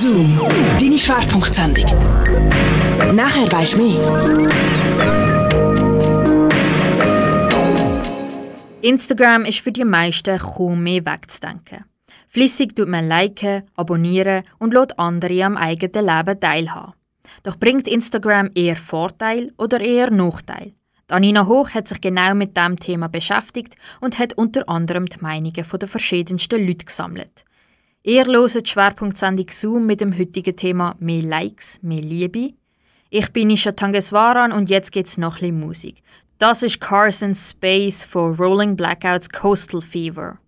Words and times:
Zoom, 0.00 0.40
deine 0.78 0.96
Schwerpunktsendung. 0.96 1.84
Nachher 3.14 3.52
weisst 3.52 3.74
du 3.74 3.80
mehr. 3.80 4.00
Instagram 8.80 9.44
ist 9.44 9.60
für 9.60 9.72
die 9.72 9.84
meisten 9.84 10.38
kaum 10.38 10.84
mehr 10.84 11.04
wegzudenken. 11.04 11.84
Flüssig 12.28 12.74
tut 12.74 12.88
man 12.88 13.08
liken, 13.08 13.64
abonnieren 13.76 14.44
und 14.58 14.72
lässt 14.72 14.98
andere 14.98 15.44
am 15.44 15.58
eigenen 15.58 16.06
Leben 16.06 16.40
teilhaben. 16.40 16.94
Doch 17.42 17.58
bringt 17.58 17.86
Instagram 17.86 18.48
eher 18.54 18.76
Vorteil 18.76 19.52
oder 19.58 19.80
eher 19.82 20.10
Nachteil? 20.10 20.72
Anina 21.08 21.46
Hoch 21.46 21.72
hat 21.74 21.88
sich 21.88 22.00
genau 22.00 22.34
mit 22.34 22.56
dem 22.56 22.80
Thema 22.80 23.10
beschäftigt 23.10 23.74
und 24.00 24.18
hat 24.18 24.32
unter 24.32 24.66
anderem 24.66 25.04
die 25.04 25.20
Meinungen 25.20 25.52
der 25.52 25.88
verschiedensten 25.88 26.66
Leute 26.66 26.86
gesammelt. 26.86 27.44
Ihr 28.02 28.24
hört 28.24 28.54
die 28.54 28.66
Schwerpunktsendung 28.66 29.50
Zoom 29.50 29.84
mit 29.84 30.00
dem 30.00 30.16
heutigen 30.18 30.56
Thema 30.56 30.96
«Mehr 31.00 31.20
Likes, 31.22 31.78
mehr 31.82 32.00
Liebe». 32.00 32.54
Ich 33.10 33.30
bin 33.30 33.50
Isha 33.50 33.72
Tangeswaran 33.72 34.52
und 34.52 34.70
jetzt 34.70 34.92
geht's 34.92 35.18
noch 35.18 35.34
ein 35.34 35.40
bisschen 35.40 35.60
Musik. 35.60 36.02
Das 36.38 36.62
ist 36.62 36.80
Carson 36.80 37.34
Space 37.34 38.02
for 38.02 38.34
Rolling 38.38 38.74
Blackouts 38.74 39.28
Coastal 39.28 39.82
Fever. 39.82 40.38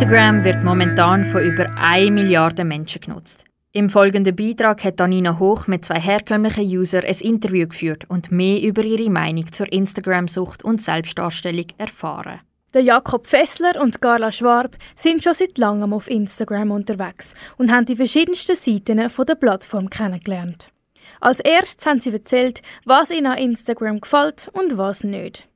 Instagram 0.00 0.44
wird 0.44 0.64
momentan 0.64 1.26
von 1.26 1.42
über 1.42 1.66
1 1.76 2.10
Milliarde 2.10 2.64
Menschen 2.64 3.02
genutzt. 3.02 3.44
Im 3.72 3.90
folgenden 3.90 4.34
Beitrag 4.34 4.82
hat 4.82 4.98
Danina 4.98 5.38
Hoch 5.38 5.66
mit 5.66 5.84
zwei 5.84 6.00
herkömmlichen 6.00 6.64
Usern 6.78 7.04
ein 7.04 7.18
Interview 7.20 7.68
geführt 7.68 8.06
und 8.08 8.32
mehr 8.32 8.62
über 8.62 8.82
ihre 8.82 9.10
Meinung 9.10 9.52
zur 9.52 9.70
Instagram-Sucht 9.70 10.64
und 10.64 10.80
Selbstdarstellung 10.80 11.66
erfahren. 11.76 12.40
Der 12.72 12.80
Jakob 12.80 13.26
Fessler 13.26 13.78
und 13.78 14.00
Carla 14.00 14.32
Schwab 14.32 14.74
sind 14.96 15.22
schon 15.22 15.34
seit 15.34 15.58
langem 15.58 15.92
auf 15.92 16.08
Instagram 16.08 16.70
unterwegs 16.70 17.34
und 17.58 17.70
haben 17.70 17.84
die 17.84 17.96
verschiedensten 17.96 18.56
Seiten 18.56 19.10
von 19.10 19.26
der 19.26 19.34
Plattform 19.34 19.90
kennengelernt. 19.90 20.72
Als 21.20 21.40
erstes 21.40 21.84
haben 21.84 22.00
sie 22.00 22.10
erzählt, 22.10 22.62
was 22.86 23.10
ihnen 23.10 23.26
an 23.26 23.36
Instagram 23.36 24.00
gefällt 24.00 24.48
und 24.54 24.78
was 24.78 25.04
nicht. 25.04 25.49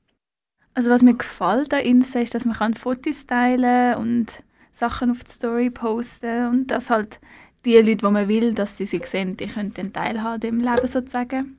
Also 0.74 0.90
was 0.90 1.02
mir 1.02 1.14
gefällt 1.14 1.72
an 1.72 1.80
Insta 1.80 2.18
ist, 2.18 2.34
dass 2.34 2.44
man 2.44 2.74
Fotos 2.74 3.26
teilen 3.26 3.94
und 3.96 4.42
Sachen 4.72 5.12
auf 5.12 5.22
die 5.22 5.30
Story 5.30 5.70
posten 5.70 6.48
und 6.48 6.66
dass 6.66 6.90
halt 6.90 7.20
die 7.64 7.76
Leute, 7.76 7.96
die 7.96 8.06
man 8.06 8.28
will, 8.28 8.54
dass 8.54 8.76
sie 8.76 8.86
sich 8.86 9.06
sehen, 9.06 9.36
die 9.36 9.46
können 9.46 9.72
dann 9.72 9.92
teilhaben 9.92 10.48
im 10.48 10.58
Leben 10.58 10.86
sozusagen. 10.86 11.58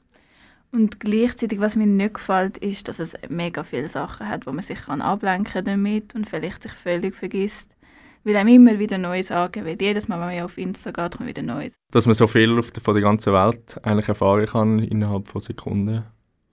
Und 0.71 0.99
gleichzeitig, 0.99 1.61
was 1.61 1.77
mir 1.77 1.87
nicht 1.87 2.15
gefällt, 2.15 2.57
ist, 2.57 2.89
dass 2.89 2.99
es 2.99 3.15
mega 3.29 3.63
viele 3.63 3.87
Sachen 3.87 4.27
hat, 4.27 4.45
wo 4.45 4.51
man 4.51 4.61
sich 4.61 4.81
kann 4.81 5.01
ablenken 5.01 5.63
damit 5.63 6.13
und 6.13 6.29
vielleicht 6.29 6.63
sich 6.63 6.73
völlig 6.73 7.15
vergisst. 7.15 7.77
Weil 8.25 8.35
einem 8.35 8.49
immer 8.49 8.79
wieder 8.79 8.97
Neues 8.97 9.29
wird. 9.29 9.81
Jedes 9.81 10.09
Mal, 10.09 10.19
wenn 10.19 10.35
man 10.35 10.43
auf 10.43 10.57
Insta 10.57 10.91
geht, 10.91 11.15
kommt 11.15 11.29
wieder 11.29 11.43
Neues. 11.43 11.75
Dass 11.91 12.05
man 12.05 12.15
so 12.15 12.27
viel 12.27 12.61
von 12.61 12.93
der 12.93 13.03
ganzen 13.03 13.31
Welt 13.31 13.79
eigentlich 13.83 14.09
erfahren 14.09 14.47
kann 14.47 14.79
innerhalb 14.79 15.29
von 15.29 15.39
Sekunden. 15.39 16.03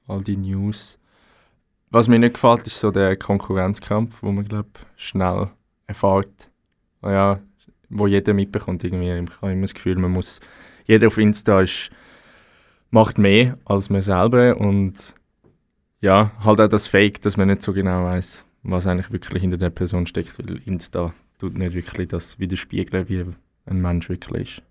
All 0.07 0.23
die 0.23 0.37
News. 0.37 1.01
Was 1.93 2.09
mir 2.09 2.19
nicht 2.19 2.35
gefällt, 2.35 2.67
ist 2.67 2.81
so 2.81 2.91
der 2.91 3.17
Konkurrenzkampf, 3.17 4.23
wo 4.23 4.33
man, 4.33 4.49
glaube 4.49 4.71
schnell 4.97 5.51
erfährt. 5.87 6.51
Oh 7.03 7.11
ja, 7.11 7.39
wo 7.91 8.07
jeder 8.07 8.33
mitbekommt. 8.33 8.83
Irgendwie. 8.83 9.11
Ich 9.11 9.43
habe 9.43 9.53
immer 9.53 9.61
das 9.61 9.75
Gefühl, 9.75 9.97
man 9.97 10.11
muss, 10.11 10.41
jeder 10.87 11.09
auf 11.09 11.19
Insta 11.19 11.61
ist, 11.61 11.91
macht 12.91 13.19
mehr 13.19 13.59
als 13.67 13.91
man 13.91 14.01
selber 14.01 14.57
und 14.57 15.15
ja, 16.01 16.33
halt 16.43 16.63
auch 16.63 16.69
das 16.69 16.89
Fake, 16.89 17.21
dass 17.21 17.37
man 17.37 17.49
nicht 17.49 17.61
so 17.61 17.75
genau 17.75 18.05
weiß, 18.05 18.47
was 18.63 18.87
eigentlich 18.87 19.13
wirklich 19.13 19.43
hinter 19.43 19.59
der 19.59 19.71
Person 19.71 20.07
steckt, 20.07 20.39
weil 20.39 20.63
Insta 20.65 21.13
tut 21.39 21.59
nicht 21.59 21.75
wirklich 21.75 22.09
das 22.09 22.39
widerspiegeln, 22.39 23.09
wie 23.11 23.27
ein 23.67 23.83
Mensch 23.83 24.09
wirklich 24.09 24.59
ist. 24.59 24.63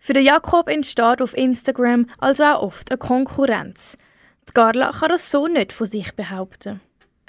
Für 0.00 0.12
den 0.12 0.24
Jakob 0.24 0.68
entsteht 0.68 1.22
auf 1.22 1.36
Instagram 1.36 2.06
also 2.18 2.42
auch 2.42 2.62
oft 2.62 2.90
eine 2.90 2.98
Konkurrenz. 2.98 3.96
Die 4.48 4.52
Carla 4.52 4.92
kann 4.92 5.08
das 5.08 5.30
so 5.30 5.46
nicht 5.46 5.72
von 5.72 5.86
sich 5.86 6.14
behaupten. 6.14 6.80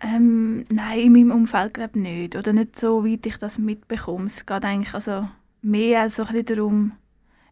Ähm, 0.01 0.65
nein, 0.69 1.00
in 1.00 1.13
meinem 1.13 1.31
Umfeld 1.31 1.73
glaube 1.73 2.00
nicht. 2.00 2.35
Oder 2.35 2.53
nicht 2.53 2.77
so, 2.77 3.06
weit 3.06 3.25
ich 3.25 3.38
das 3.38 3.57
mitbekomme. 3.57 4.25
Es 4.25 4.45
geht 4.45 4.65
eigentlich 4.65 4.94
also 4.94 5.27
mehr 5.62 6.09
so 6.09 6.23
ein 6.23 6.33
bisschen 6.33 6.45
darum, 6.45 6.91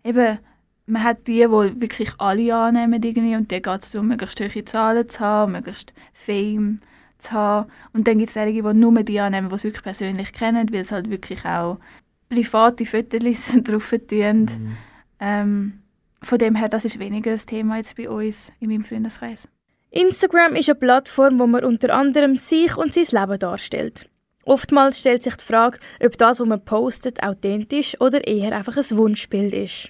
eben, 0.03 0.39
man 0.85 1.03
hat 1.03 1.27
die, 1.27 1.39
die 1.39 1.81
wirklich 1.81 2.11
alle 2.17 2.55
annehmen 2.55 3.01
irgendwie, 3.01 3.35
und 3.35 3.51
dann 3.51 3.61
geht 3.61 3.83
es 3.83 3.91
darum, 3.91 4.09
möglichst 4.09 4.39
hohe 4.39 4.65
Zahlen 4.65 5.07
zu 5.07 5.19
haben, 5.21 5.53
möglichst 5.53 5.93
Fame 6.13 6.81
zu 7.17 7.31
haben. 7.31 7.71
Und 7.93 8.07
dann 8.07 8.17
gibt 8.17 8.27
es 8.27 8.33
solche, 8.33 8.61
die 8.61 8.73
nur 8.73 9.03
die 9.03 9.19
annehmen, 9.19 9.49
die 9.49 9.55
es 9.55 9.63
wirklich 9.63 9.83
persönlich 9.83 10.33
kennen, 10.33 10.71
weil 10.73 10.81
es 10.81 10.91
halt 10.91 11.09
wirklich 11.09 11.45
auch 11.45 11.79
private 12.29 12.85
Fotos 12.85 13.53
drauf 13.63 13.93
tun. 14.09 14.41
Mhm. 14.41 14.77
Ähm, 15.19 15.82
von 16.23 16.37
dem 16.37 16.55
her, 16.55 16.69
das 16.69 16.85
ist 16.85 16.99
weniger 16.99 17.31
das 17.31 17.45
Thema 17.45 17.77
jetzt 17.77 17.95
bei 17.95 18.09
uns 18.09 18.51
in 18.59 18.69
meinem 18.69 18.81
Freundeskreis. 18.81 19.47
Instagram 19.91 20.55
ist 20.55 20.69
eine 20.69 20.79
Plattform, 20.79 21.39
wo 21.39 21.45
man 21.45 21.63
unter 21.63 21.93
anderem 21.93 22.35
sich 22.35 22.75
und 22.77 22.93
sein 22.93 23.05
Leben 23.11 23.39
darstellt. 23.39 24.09
Oftmals 24.45 24.99
stellt 24.99 25.23
sich 25.23 25.35
die 25.35 25.45
Frage, 25.45 25.77
ob 26.03 26.17
das, 26.17 26.39
was 26.39 26.47
man 26.47 26.65
postet, 26.65 27.23
authentisch 27.23 27.99
oder 28.01 28.27
eher 28.27 28.55
einfach 28.55 28.75
ein 28.75 28.97
Wunschbild 28.97 29.53
ist. 29.53 29.89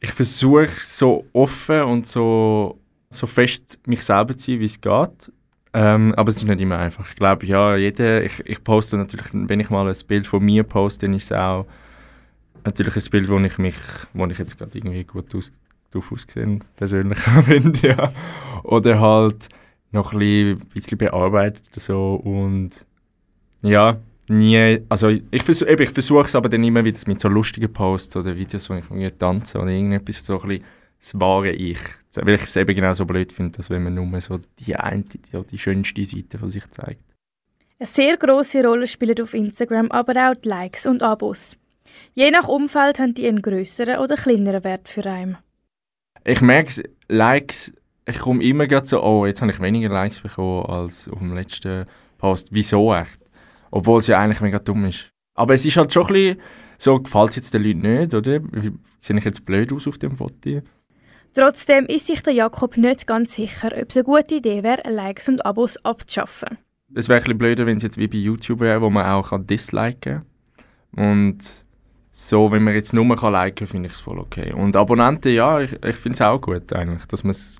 Ich 0.00 0.10
versuche 0.10 0.68
so 0.80 1.24
offen 1.32 1.82
und 1.82 2.06
so, 2.06 2.78
so 3.10 3.26
fest 3.26 3.78
mich 3.86 4.02
selber 4.02 4.36
zu 4.36 4.50
sein, 4.50 4.60
wie 4.60 4.66
es 4.66 4.80
geht. 4.80 5.32
Ähm, 5.72 6.14
aber 6.16 6.30
es 6.30 6.36
ist 6.36 6.44
nicht 6.44 6.60
immer 6.60 6.78
einfach. 6.78 7.08
Ich 7.08 7.16
glaube, 7.16 7.46
ja, 7.46 7.76
jeder, 7.76 8.24
ich, 8.24 8.40
ich 8.44 8.62
poste 8.62 8.96
natürlich, 8.96 9.26
wenn 9.32 9.60
ich 9.60 9.70
mal 9.70 9.86
ein 9.86 9.96
Bild 10.06 10.26
von 10.26 10.44
mir 10.44 10.64
poste, 10.64 11.06
dann 11.06 11.14
ist 11.14 11.24
es 11.24 11.32
auch 11.32 11.66
natürlich 12.64 12.96
ein 12.96 13.10
Bild, 13.10 13.28
wo 13.28 13.38
ich 13.38 13.58
mich, 13.58 13.76
wo 14.12 14.26
ich 14.26 14.38
jetzt 14.38 14.58
gerade 14.58 14.76
irgendwie 14.76 15.04
gut 15.04 15.34
aus, 15.34 15.50
drauf 15.90 16.12
ausgesehen, 16.12 16.64
persönlich 16.76 17.18
finde, 17.44 17.88
ja. 17.88 18.12
Oder 18.64 19.00
halt 19.00 19.48
noch 19.90 20.12
ein 20.12 20.58
bisschen, 20.74 20.98
bearbeitet 20.98 21.70
so 21.76 22.14
und 22.14 22.86
ja, 23.62 23.98
nie, 24.28 24.80
also 24.88 25.08
ich, 25.08 25.42
versuch, 25.42 25.66
ich 25.66 25.90
versuche 25.90 26.26
es 26.26 26.34
aber 26.34 26.48
dann 26.48 26.62
immer 26.62 26.84
wieder 26.84 27.00
mit 27.06 27.20
so 27.20 27.28
lustigen 27.28 27.72
Posts 27.72 28.16
oder 28.16 28.36
Videos, 28.36 28.68
wo 28.70 28.74
ich 28.74 28.84
irgendwie 28.84 29.10
tanze 29.10 29.58
oder 29.58 29.70
irgendetwas, 29.70 30.24
so 30.24 30.38
ein 30.40 30.48
bisschen 30.48 30.64
das 31.00 31.20
wahre 31.20 31.52
Ich. 31.52 31.78
Weil 32.14 32.34
ich 32.34 32.42
es 32.42 32.56
eben 32.56 32.74
genau 32.74 32.92
so 32.92 33.04
blöd 33.04 33.32
finde, 33.32 33.56
dass 33.56 33.70
wenn 33.70 33.84
man 33.84 33.94
nur 33.94 34.20
so 34.20 34.38
die 34.58 34.76
eine, 34.76 35.04
die, 35.04 35.20
die 35.20 35.58
schönste 35.58 36.04
Seite 36.04 36.38
von 36.38 36.48
sich 36.48 36.68
zeigt. 36.70 37.04
Eine 37.78 37.86
sehr 37.86 38.16
große 38.16 38.64
Rolle 38.64 38.88
spielen 38.88 39.20
auf 39.22 39.34
Instagram 39.34 39.90
aber 39.92 40.30
auch 40.30 40.34
die 40.34 40.48
Likes 40.48 40.86
und 40.86 41.02
Abos. 41.02 41.56
Je 42.14 42.30
nach 42.30 42.48
Umfeld 42.48 42.98
haben 42.98 43.14
die 43.14 43.28
einen 43.28 43.42
größeren 43.42 43.98
oder 43.98 44.16
kleineren 44.16 44.64
Wert 44.64 44.88
für 44.88 45.04
einen 45.06 45.38
ich 46.28 46.40
merke, 46.42 46.82
Likes, 47.08 47.72
ich 48.06 48.18
komme 48.18 48.42
immer 48.42 48.66
gerade 48.66 48.86
so, 48.86 49.02
oh, 49.02 49.24
jetzt 49.26 49.40
habe 49.40 49.50
ich 49.50 49.60
weniger 49.60 49.88
Likes 49.88 50.20
bekommen 50.20 50.66
als 50.66 51.08
auf 51.08 51.18
dem 51.18 51.34
letzten 51.34 51.86
Post. 52.18 52.48
Wieso 52.50 52.94
echt? 52.94 53.18
Obwohl 53.70 54.00
es 54.00 54.06
ja 54.06 54.18
eigentlich 54.18 54.40
mega 54.40 54.58
dumm 54.58 54.84
ist. 54.84 55.10
Aber 55.34 55.54
es 55.54 55.64
ist 55.64 55.76
halt 55.76 55.92
schon 55.92 56.06
ein 56.06 56.12
bisschen 56.12 56.40
so, 56.78 57.00
gefällt 57.00 57.30
es 57.30 57.36
jetzt 57.36 57.54
den 57.54 57.62
Leuten 57.62 57.80
nicht, 57.80 58.14
oder? 58.14 58.40
Sehe 59.00 59.16
ich 59.16 59.24
jetzt 59.24 59.44
blöd 59.44 59.72
aus 59.72 59.86
auf 59.86 59.98
dem 59.98 60.16
Foto? 60.16 60.60
Trotzdem 61.34 61.86
ist 61.86 62.06
sich 62.06 62.22
der 62.22 62.32
Jakob 62.32 62.76
nicht 62.76 63.06
ganz 63.06 63.34
sicher, 63.34 63.70
ob 63.74 63.90
es 63.90 63.96
eine 63.96 64.04
gute 64.04 64.34
Idee 64.34 64.62
wäre, 64.62 64.90
Likes 64.90 65.28
und 65.28 65.46
Abos 65.46 65.76
abzuschaffen. 65.84 66.58
Es 66.94 67.08
wäre 67.08 67.20
ein 67.20 67.24
bisschen 67.24 67.38
blöder, 67.38 67.66
wenn 67.66 67.76
es 67.76 67.82
jetzt 67.82 67.98
wie 67.98 68.08
bei 68.08 68.18
YouTube 68.18 68.60
wäre, 68.60 68.82
wo 68.82 68.90
man 68.90 69.06
auch 69.06 69.32
disliken 69.44 70.24
kann. 70.94 71.20
Und 71.20 71.66
so, 72.20 72.50
wenn 72.50 72.64
man 72.64 72.74
jetzt 72.74 72.92
nur 72.92 73.16
kann 73.16 73.32
liken 73.32 73.54
kann, 73.54 73.66
finde 73.68 73.86
ich 73.86 73.92
es 73.92 74.00
voll 74.00 74.18
okay. 74.18 74.52
Und 74.52 74.74
Abonnenten, 74.74 75.32
ja, 75.32 75.60
ich, 75.60 75.72
ich 75.72 75.94
finde 75.94 76.14
es 76.14 76.20
auch 76.20 76.40
gut 76.40 76.72
eigentlich, 76.72 77.06
dass 77.06 77.22
man 77.22 77.30
es 77.30 77.58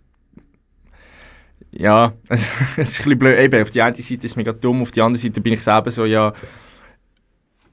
ja, 1.71 2.13
es, 2.29 2.55
es 2.77 2.89
ist 2.89 3.01
ein 3.01 3.05
bisschen 3.05 3.19
blöd. 3.21 3.39
Eben, 3.39 3.63
auf 3.63 3.71
die 3.71 3.81
eine 3.81 3.95
Seite 3.95 4.15
ist 4.15 4.25
es 4.25 4.37
mega 4.37 4.53
dumm, 4.53 4.83
auf 4.83 4.91
die 4.91 5.01
andere 5.01 5.23
Seite 5.23 5.41
bin 5.41 5.53
ich 5.53 5.63
selber 5.63 5.93
so, 5.93 6.05
ja, 6.05 6.33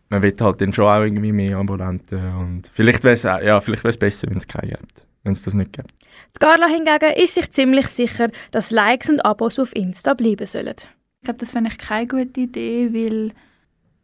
man 0.09 0.21
will 0.21 0.36
halt 0.39 0.62
dann 0.62 0.74
schon 0.74 0.86
auch 0.86 1.01
irgendwie 1.01 1.31
mehr 1.31 1.57
Abonnenten 1.57 2.36
und 2.36 2.69
vielleicht 2.71 3.03
wäre 3.03 3.13
es 3.13 3.24
ja, 3.24 3.59
besser, 3.59 4.29
wenn 4.29 4.38
es 4.38 4.48
keine 4.48 4.74
gibt, 4.74 5.07
wenn 5.24 5.33
es 5.33 5.41
das 5.41 5.55
nicht 5.55 5.74
gibt. 5.74 5.89
Die 6.36 6.39
Carla 6.39 6.67
hingegen 6.67 7.13
ist 7.15 7.33
sich 7.33 7.50
ziemlich 7.50 7.88
sicher, 7.88 8.29
dass 8.51 8.69
Likes 8.69 9.09
und 9.09 9.21
Abos 9.21 9.57
auf 9.57 9.75
Insta 9.75 10.13
bleiben 10.13 10.45
sollen. 10.45 10.75
Ich 10.77 11.24
glaube, 11.24 11.39
das 11.39 11.51
finde 11.51 11.71
ich 11.71 11.79
keine 11.79 12.05
gute 12.05 12.41
Idee, 12.41 12.93
weil 12.93 13.31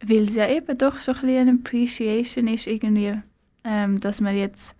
weil 0.06 0.24
es 0.24 0.34
ja 0.34 0.48
eben 0.48 0.76
doch 0.78 1.00
so 1.00 1.12
ein 1.12 1.20
bisschen 1.20 1.48
eine 1.48 1.58
Appreciation 1.58 2.48
ist 2.48 2.66
irgendwie, 2.66 3.14
ähm, 3.64 4.00
dass 4.00 4.20
man 4.20 4.36
jetzt 4.36 4.74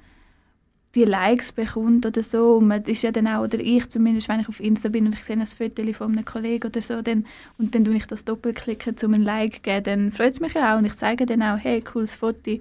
die 0.95 1.05
Likes 1.05 1.53
bekommt 1.53 2.05
oder 2.05 2.23
so. 2.23 2.57
Und 2.57 2.69
man 2.69 2.83
ist 2.83 3.03
ja 3.03 3.13
dann 3.13 3.27
auch, 3.27 3.43
oder 3.43 3.59
ich 3.59 3.89
zumindest, 3.89 4.29
wenn 4.29 4.41
ich 4.41 4.49
auf 4.49 4.61
Insta 4.61 4.89
bin 4.89 5.07
und 5.07 5.15
ich 5.15 5.25
sehe 5.25 5.37
ein 5.37 5.47
Foto 5.47 5.93
von 5.93 6.13
einem 6.13 6.25
Kollegen 6.25 6.67
oder 6.67 6.81
so, 6.81 7.03
dann, 7.03 7.27
und 7.59 7.75
dann 7.75 7.85
tue 7.85 7.95
ich 7.97 8.07
das 8.07 8.25
doppelklicken, 8.25 8.97
um 9.05 9.15
ein 9.15 9.23
Like 9.23 9.55
zu 9.57 9.61
geben, 9.63 9.85
dann 9.85 10.13
freut 10.13 10.33
es 10.33 10.41
mich 10.41 10.55
ja 10.55 10.75
auch. 10.75 10.79
Und 10.79 10.85
ich 10.85 10.95
zeige 10.95 11.27
dann 11.27 11.43
auch, 11.43 11.59
hey, 11.59 11.81
cooles 11.81 12.15
Foto. 12.15 12.59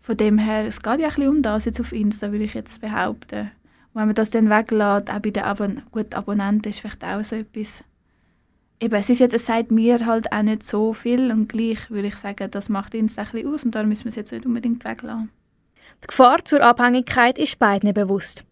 Von 0.00 0.16
dem 0.16 0.38
her, 0.38 0.64
es 0.64 0.82
geht 0.82 0.98
ja 0.98 1.08
ein 1.08 1.14
bisschen 1.14 1.28
um 1.28 1.42
das 1.42 1.66
jetzt 1.66 1.80
auf 1.80 1.92
Insta, 1.92 2.32
würde 2.32 2.44
ich 2.44 2.54
jetzt 2.54 2.80
behaupten. 2.80 3.50
Und 3.92 4.00
wenn 4.00 4.06
man 4.06 4.14
das 4.14 4.30
dann 4.30 4.50
weglässt, 4.50 5.10
auch 5.10 5.20
bei 5.20 5.30
den 5.30 5.42
Abon 5.42 5.82
gut, 5.92 6.14
Abonnenten, 6.14 6.70
ist 6.70 6.80
vielleicht 6.80 7.04
auch 7.04 7.22
so 7.22 7.36
etwas 7.36 7.84
eben, 8.80 8.94
es 8.94 9.10
ist 9.10 9.18
jetzt, 9.20 9.34
es 9.34 9.46
sagt 9.46 9.70
mir 9.70 10.04
halt 10.06 10.32
auch 10.32 10.42
nicht 10.42 10.62
so 10.62 10.92
viel 10.92 11.30
und 11.30 11.48
gleich 11.48 11.90
würde 11.90 12.08
ich 12.08 12.16
sagen, 12.16 12.50
das 12.50 12.68
macht 12.68 12.94
uns 12.94 13.18
ein 13.18 13.26
bisschen 13.26 13.54
aus 13.54 13.64
und 13.64 13.74
da 13.74 13.82
müssen 13.82 14.04
wir 14.04 14.10
es 14.10 14.16
jetzt 14.16 14.32
nicht 14.32 14.46
unbedingt 14.46 14.84
weglassen. 14.84 15.30
Die 16.02 16.06
Gefahr 16.06 16.44
zur 16.44 16.62
Abhängigkeit 16.62 17.38
ist 17.38 17.58
beiden 17.58 17.92
bewusst. 17.92 18.44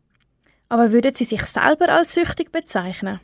Aber 0.68 0.92
würden 0.92 1.14
Sie 1.14 1.24
sich 1.24 1.42
selber 1.42 1.88
als 1.88 2.14
süchtig 2.14 2.52
bezeichnen? 2.52 3.20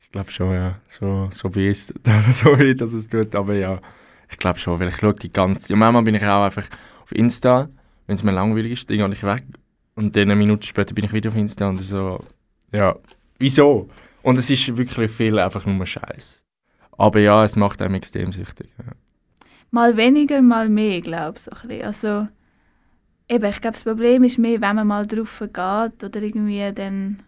Ich 0.00 0.10
glaube 0.10 0.30
schon, 0.30 0.52
ja. 0.52 0.76
So, 0.88 1.28
so 1.32 1.54
wie 1.54 1.68
es, 1.68 1.88
so 2.30 2.58
wie 2.58 2.74
das 2.74 2.92
es 2.92 3.08
tut, 3.08 3.34
aber 3.34 3.54
ja. 3.54 3.80
Ich 4.30 4.38
glaube 4.38 4.58
schon, 4.58 4.78
weil 4.78 4.88
ich 4.88 4.96
schaue 4.96 5.14
die 5.14 5.32
ganze... 5.32 5.72
Ja, 5.72 5.76
manchmal 5.76 6.02
bin 6.02 6.14
ich 6.14 6.22
auch 6.22 6.44
einfach 6.44 6.66
auf 7.02 7.12
Insta, 7.12 7.68
wenn 8.06 8.14
es 8.14 8.22
mir 8.22 8.32
langweilig 8.32 8.72
ist, 8.72 8.90
dann 8.90 8.98
gehe 8.98 9.12
ich 9.12 9.24
weg. 9.24 9.44
Und 9.94 10.14
dann 10.14 10.24
eine 10.24 10.36
Minute 10.36 10.66
später 10.66 10.94
bin 10.94 11.04
ich 11.04 11.12
wieder 11.12 11.30
auf 11.30 11.36
Insta 11.36 11.68
und 11.68 11.78
so... 11.78 12.20
Ja, 12.70 12.94
wieso? 13.38 13.88
Und 14.28 14.36
es 14.36 14.50
ist 14.50 14.76
wirklich 14.76 15.10
viel 15.10 15.38
einfach 15.38 15.64
nur 15.64 15.86
Scheiß. 15.86 16.44
Aber 16.98 17.18
ja, 17.18 17.44
es 17.44 17.56
macht 17.56 17.80
einem 17.80 17.94
extrem 17.94 18.30
süchtig. 18.30 18.68
Ja. 18.76 18.92
Mal 19.70 19.96
weniger, 19.96 20.42
mal 20.42 20.68
mehr, 20.68 21.00
glaube 21.00 21.38
ich. 21.38 21.44
So 21.44 21.50
also, 21.82 22.28
eben, 23.26 23.46
ich 23.46 23.60
glaube, 23.62 23.72
das 23.72 23.84
Problem 23.84 24.24
ist 24.24 24.36
mehr, 24.36 24.60
wenn 24.60 24.76
man 24.76 24.86
mal 24.86 25.06
drauf 25.06 25.38
geht 25.38 26.04
oder 26.04 26.20
irgendwie 26.20 26.70
dann, 26.74 27.22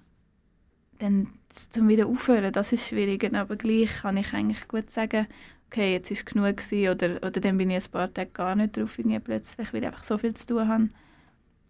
dann 0.98 1.28
zum 1.48 1.88
wieder 1.88 2.06
aufhören, 2.06 2.52
das 2.52 2.70
ist 2.70 2.88
schwieriger. 2.88 3.34
Aber 3.40 3.56
gleich 3.56 4.02
kann 4.02 4.18
ich 4.18 4.34
eigentlich 4.34 4.68
gut 4.68 4.90
sagen, 4.90 5.26
okay, 5.68 5.94
jetzt 5.94 6.10
ist 6.10 6.26
genug 6.26 6.58
gewesen, 6.58 6.90
oder, 6.90 7.16
oder 7.26 7.40
dann 7.40 7.56
bin 7.56 7.70
ich 7.70 7.82
ein 7.82 7.90
paar 7.90 8.12
Tage 8.12 8.30
gar 8.30 8.54
nicht 8.54 8.76
drauf, 8.76 8.98
irgendwie 8.98 9.20
plötzlich, 9.20 9.72
weil 9.72 9.80
ich 9.80 9.86
einfach 9.86 10.04
so 10.04 10.18
viel 10.18 10.34
zu 10.34 10.48
tun 10.48 10.68
habe. 10.68 10.90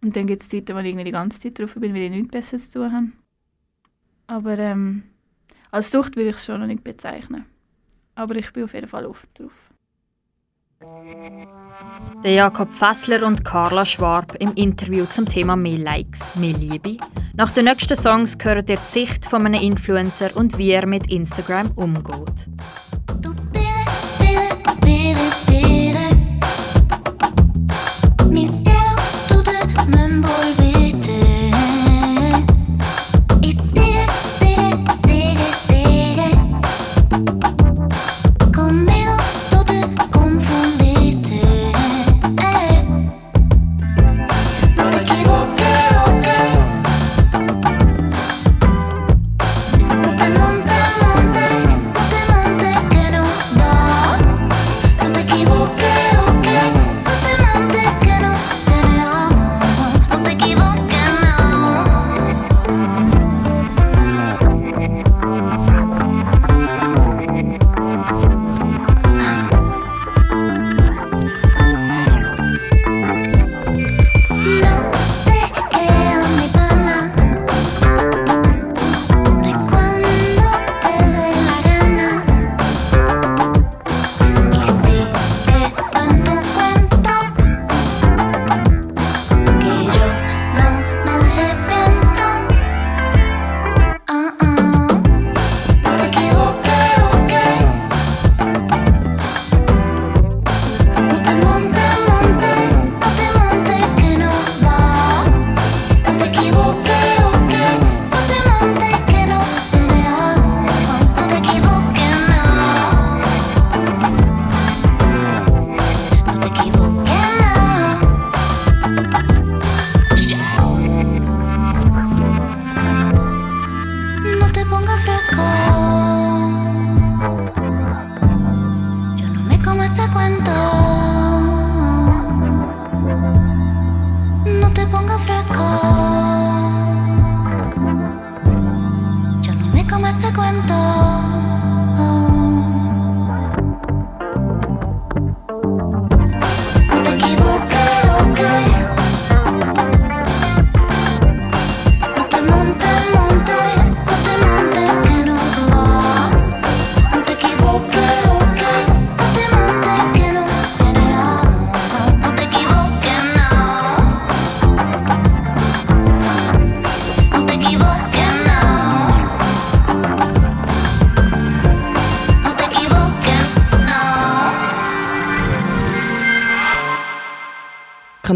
Und 0.03 0.17
dann 0.17 0.27
gibt 0.27 0.43
es 0.43 0.49
Zeiten, 0.49 0.75
wo 0.75 0.81
ich 0.81 0.87
irgendwie 0.87 1.05
die 1.05 1.13
ganze 1.13 1.39
Zeit 1.39 1.57
drauf 1.57 1.77
bin, 1.77 1.95
weil 1.95 2.03
ich 2.03 2.11
nichts 2.11 2.33
besser 2.33 2.59
zu 2.59 2.81
tun 2.81 2.93
habe. 2.93 3.07
Aber 4.27 4.59
ähm, 4.59 5.05
als 5.71 5.91
Sucht 5.91 6.17
würde 6.17 6.31
ich 6.31 6.37
es 6.37 6.45
schon 6.45 6.61
noch 6.61 6.67
nicht 6.67 6.85
bezeichnen. 6.85 7.47
Aber 8.15 8.35
ich 8.37 8.53
bin 8.53 8.65
auf 8.65 8.75
jeden 8.75 8.89
Fall 8.89 9.07
offen 9.07 9.29
drauf. 9.35 9.71
Der 12.25 12.33
Jakob 12.33 12.73
Fessler 12.73 13.27
und 13.27 13.45
Carla 13.45 13.85
Schwab 13.85 14.35
im 14.41 14.55
Interview 14.55 15.05
zum 15.07 15.27
Thema 15.27 15.55
mehr 15.55 15.79
Likes, 15.79 16.35
mehr 16.37 16.57
Liebe. 16.57 16.97
Nach 17.35 17.51
den 17.51 17.67
nächsten 17.67 17.97
Songs 17.97 18.39
gehört 18.39 18.71
ihr 18.71 18.77
die 18.77 18.91
Sicht 18.91 19.27
von 19.27 19.45
einem 19.45 19.61
Influencer 19.61 20.35
und 20.37 20.57
wie 20.57 20.71
er 20.71 20.87
mit 20.87 21.11
Instagram 21.11 21.71
umgeht. 21.73 22.49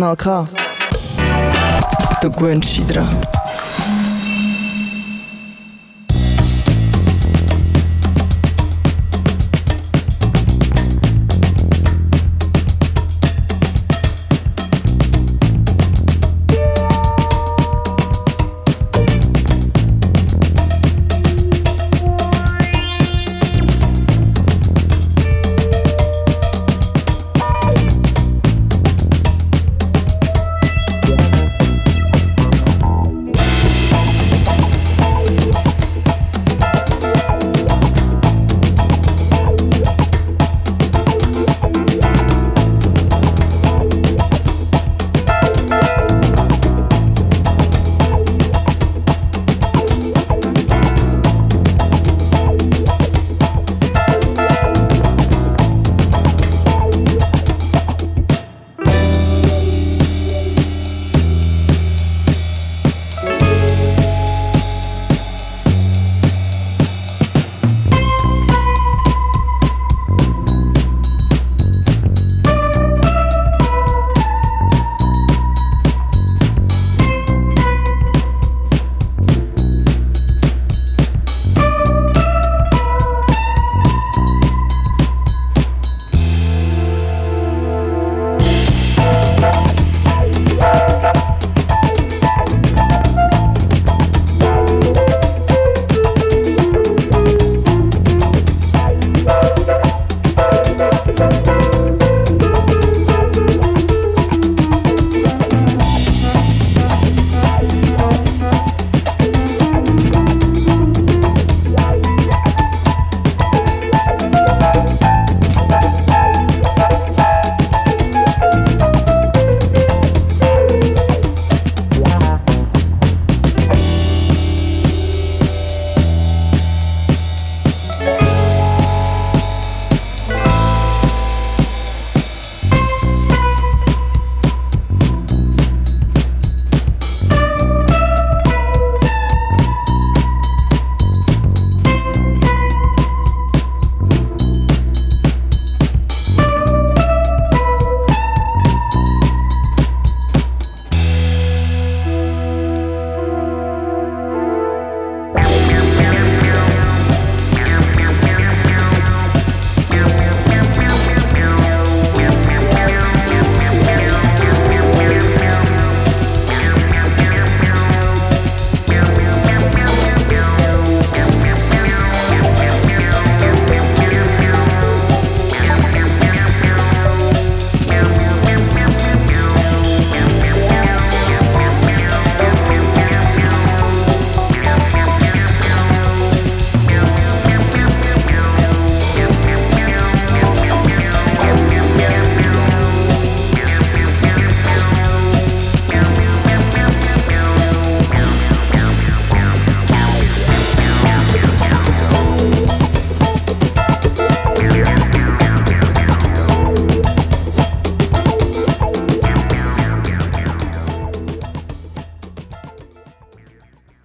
Malka. 0.05 0.45
The 2.21 2.29
Gwen 2.37 2.61
Shidra. 2.61 3.34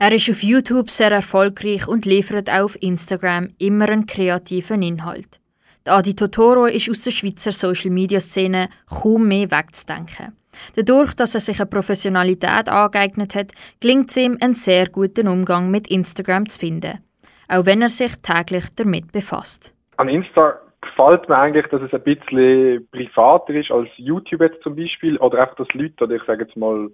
Er 0.10 0.16
ist 0.16 0.28
auf 0.28 0.42
YouTube 0.42 0.90
sehr 0.90 1.12
erfolgreich 1.12 1.88
und 1.88 2.08
liefert 2.08 2.50
auch 2.50 2.64
auf 2.64 2.82
Instagram 2.82 3.50
immer 3.60 3.90
einen 3.90 4.08
kreativen 4.08 4.82
Inhalt. 4.82 5.40
Der 5.86 5.94
Adi 5.94 6.16
Totoro 6.16 6.66
ist 6.66 6.90
aus 6.90 7.04
der 7.04 7.12
Schweizer 7.12 7.52
Social-Media-Szene 7.52 8.70
kaum 8.90 9.28
mehr 9.28 9.52
wegzudenken. 9.52 10.36
Dadurch, 10.76 11.14
dass 11.14 11.36
er 11.36 11.42
sich 11.42 11.60
eine 11.60 11.70
Professionalität 11.70 12.70
angeeignet 12.70 13.36
hat, 13.36 13.52
gelingt 13.82 14.10
es 14.10 14.18
ihm, 14.18 14.36
einen 14.42 14.56
sehr 14.56 14.88
guten 14.88 15.28
Umgang 15.28 15.70
mit 15.70 15.92
Instagram 15.92 16.50
zu 16.50 16.58
finden. 16.58 17.04
Auch 17.48 17.68
wenn 17.68 17.84
er 17.84 17.90
sich 17.90 18.16
täglich 18.24 18.66
damit 18.78 19.12
befasst. 19.12 19.76
An 19.98 20.10
Insta 20.10 20.60
gefällt 20.82 21.30
mir 21.30 21.38
eigentlich, 21.38 21.68
dass 21.68 21.84
es 21.84 21.94
ein 21.94 22.02
bisschen 22.02 22.88
privater 22.92 23.54
ist 23.54 23.70
als 23.70 23.90
YouTube 23.98 24.42
jetzt 24.42 24.64
zum 24.64 24.76
Beispiel 24.76 25.18
oder 25.18 25.44
einfach, 25.44 25.58
dass 25.58 25.74
Leute, 25.74 26.04
oder 26.06 26.16
ich 26.16 26.24
sage 26.24 26.46
jetzt 26.46 26.58
mal 26.58 26.90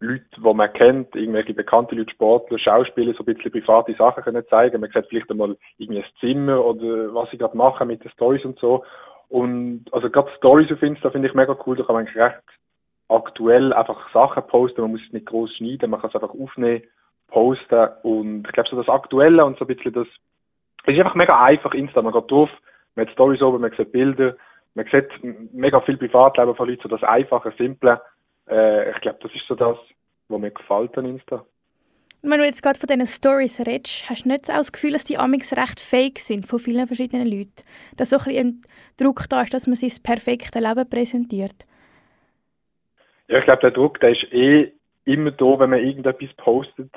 Leute, 0.00 0.24
die 0.34 0.54
man 0.54 0.72
kennt, 0.72 1.14
irgendwelche 1.14 1.52
bekannte 1.52 1.94
Leute, 1.94 2.10
Sportler, 2.12 2.58
Schauspieler, 2.58 3.12
so 3.12 3.22
ein 3.22 3.34
bisschen 3.34 3.52
private 3.52 3.94
Sachen 3.94 4.24
können 4.24 4.46
zeigen. 4.48 4.80
Man 4.80 4.90
sieht 4.90 5.06
vielleicht 5.06 5.30
einmal 5.30 5.56
irgendwie 5.76 6.02
ein 6.02 6.10
Zimmer 6.20 6.64
oder 6.64 7.14
was 7.14 7.30
sie 7.30 7.38
gerade 7.38 7.56
machen 7.56 7.86
mit 7.86 8.02
den 8.02 8.10
Stories 8.10 8.44
und 8.44 8.58
so. 8.58 8.84
Und 9.28 9.84
also 9.92 10.08
gerade 10.10 10.30
Stories 10.38 10.72
auf 10.72 10.82
Insta 10.82 11.10
finde 11.10 11.28
ich 11.28 11.34
mega 11.34 11.56
cool, 11.66 11.76
da 11.76 11.84
kann 11.84 11.94
man 11.94 12.06
eigentlich 12.06 12.22
recht 12.22 12.42
aktuell 13.10 13.72
einfach 13.72 14.10
Sachen 14.12 14.46
posten, 14.46 14.80
man 14.82 14.92
muss 14.92 15.02
es 15.06 15.12
nicht 15.12 15.26
groß 15.26 15.54
schneiden, 15.56 15.90
man 15.90 16.00
kann 16.00 16.10
es 16.10 16.14
einfach 16.14 16.34
aufnehmen, 16.34 16.82
posten. 17.28 17.88
Und 18.02 18.46
ich 18.46 18.52
glaube 18.52 18.70
so 18.70 18.76
das 18.76 18.88
Aktuelle 18.88 19.44
und 19.44 19.58
so 19.58 19.64
ein 19.64 19.74
bisschen 19.74 19.92
das, 19.92 20.06
es 20.84 20.94
ist 20.94 20.98
einfach 20.98 21.14
mega 21.14 21.42
einfach 21.42 21.74
Insta, 21.74 22.00
man 22.02 22.12
geht 22.12 22.30
drauf, 22.30 22.50
man 22.94 23.06
hat 23.06 23.12
Stories 23.12 23.42
oben, 23.42 23.60
man 23.60 23.72
sieht 23.76 23.92
Bilder, 23.92 24.36
man 24.74 24.86
sieht 24.90 25.08
mega 25.52 25.80
viel 25.80 25.96
Privatleben 25.96 26.54
von 26.54 26.68
Leuten, 26.68 26.82
so 26.82 26.88
das 26.88 27.02
Einfache, 27.02 27.52
Simple, 27.58 28.00
äh, 28.50 28.90
ich 28.90 29.00
glaube 29.00 29.18
das 29.22 29.32
ist 29.34 29.46
so 29.48 29.54
das, 29.54 29.76
was 30.28 30.40
mir 30.40 30.50
gefällt 30.50 30.96
an 30.98 31.06
Insta. 31.06 31.44
Wenn 32.22 32.38
du 32.38 32.44
jetzt 32.44 32.62
gerade 32.62 32.78
von 32.78 32.86
diesen 32.86 33.06
Stories 33.06 33.60
redest, 33.60 34.10
hast 34.10 34.24
du 34.26 34.28
nicht 34.28 34.50
auch 34.50 34.56
das 34.56 34.72
Gefühl, 34.72 34.92
dass 34.92 35.04
die 35.04 35.16
Amix 35.16 35.56
recht 35.56 35.80
fake 35.80 36.18
sind 36.18 36.46
von 36.46 36.58
vielen 36.58 36.86
verschiedenen 36.86 37.26
Leuten? 37.26 37.64
Dass 37.96 38.10
so 38.10 38.18
ein 38.18 38.24
bisschen 38.24 38.46
ein 38.46 38.62
Druck 38.98 39.24
da 39.30 39.42
ist, 39.42 39.54
dass 39.54 39.66
man 39.66 39.76
sein 39.76 40.02
perfekte 40.02 40.58
Leben 40.58 40.88
präsentiert? 40.88 41.64
Ja, 43.28 43.38
ich 43.38 43.44
glaube, 43.44 43.62
der 43.62 43.70
Druck, 43.70 44.00
der 44.00 44.10
ist 44.10 44.30
eh 44.32 44.70
immer 45.06 45.30
da, 45.30 45.58
wenn 45.60 45.70
man 45.70 45.78
irgendetwas 45.78 46.28
postet. 46.36 46.90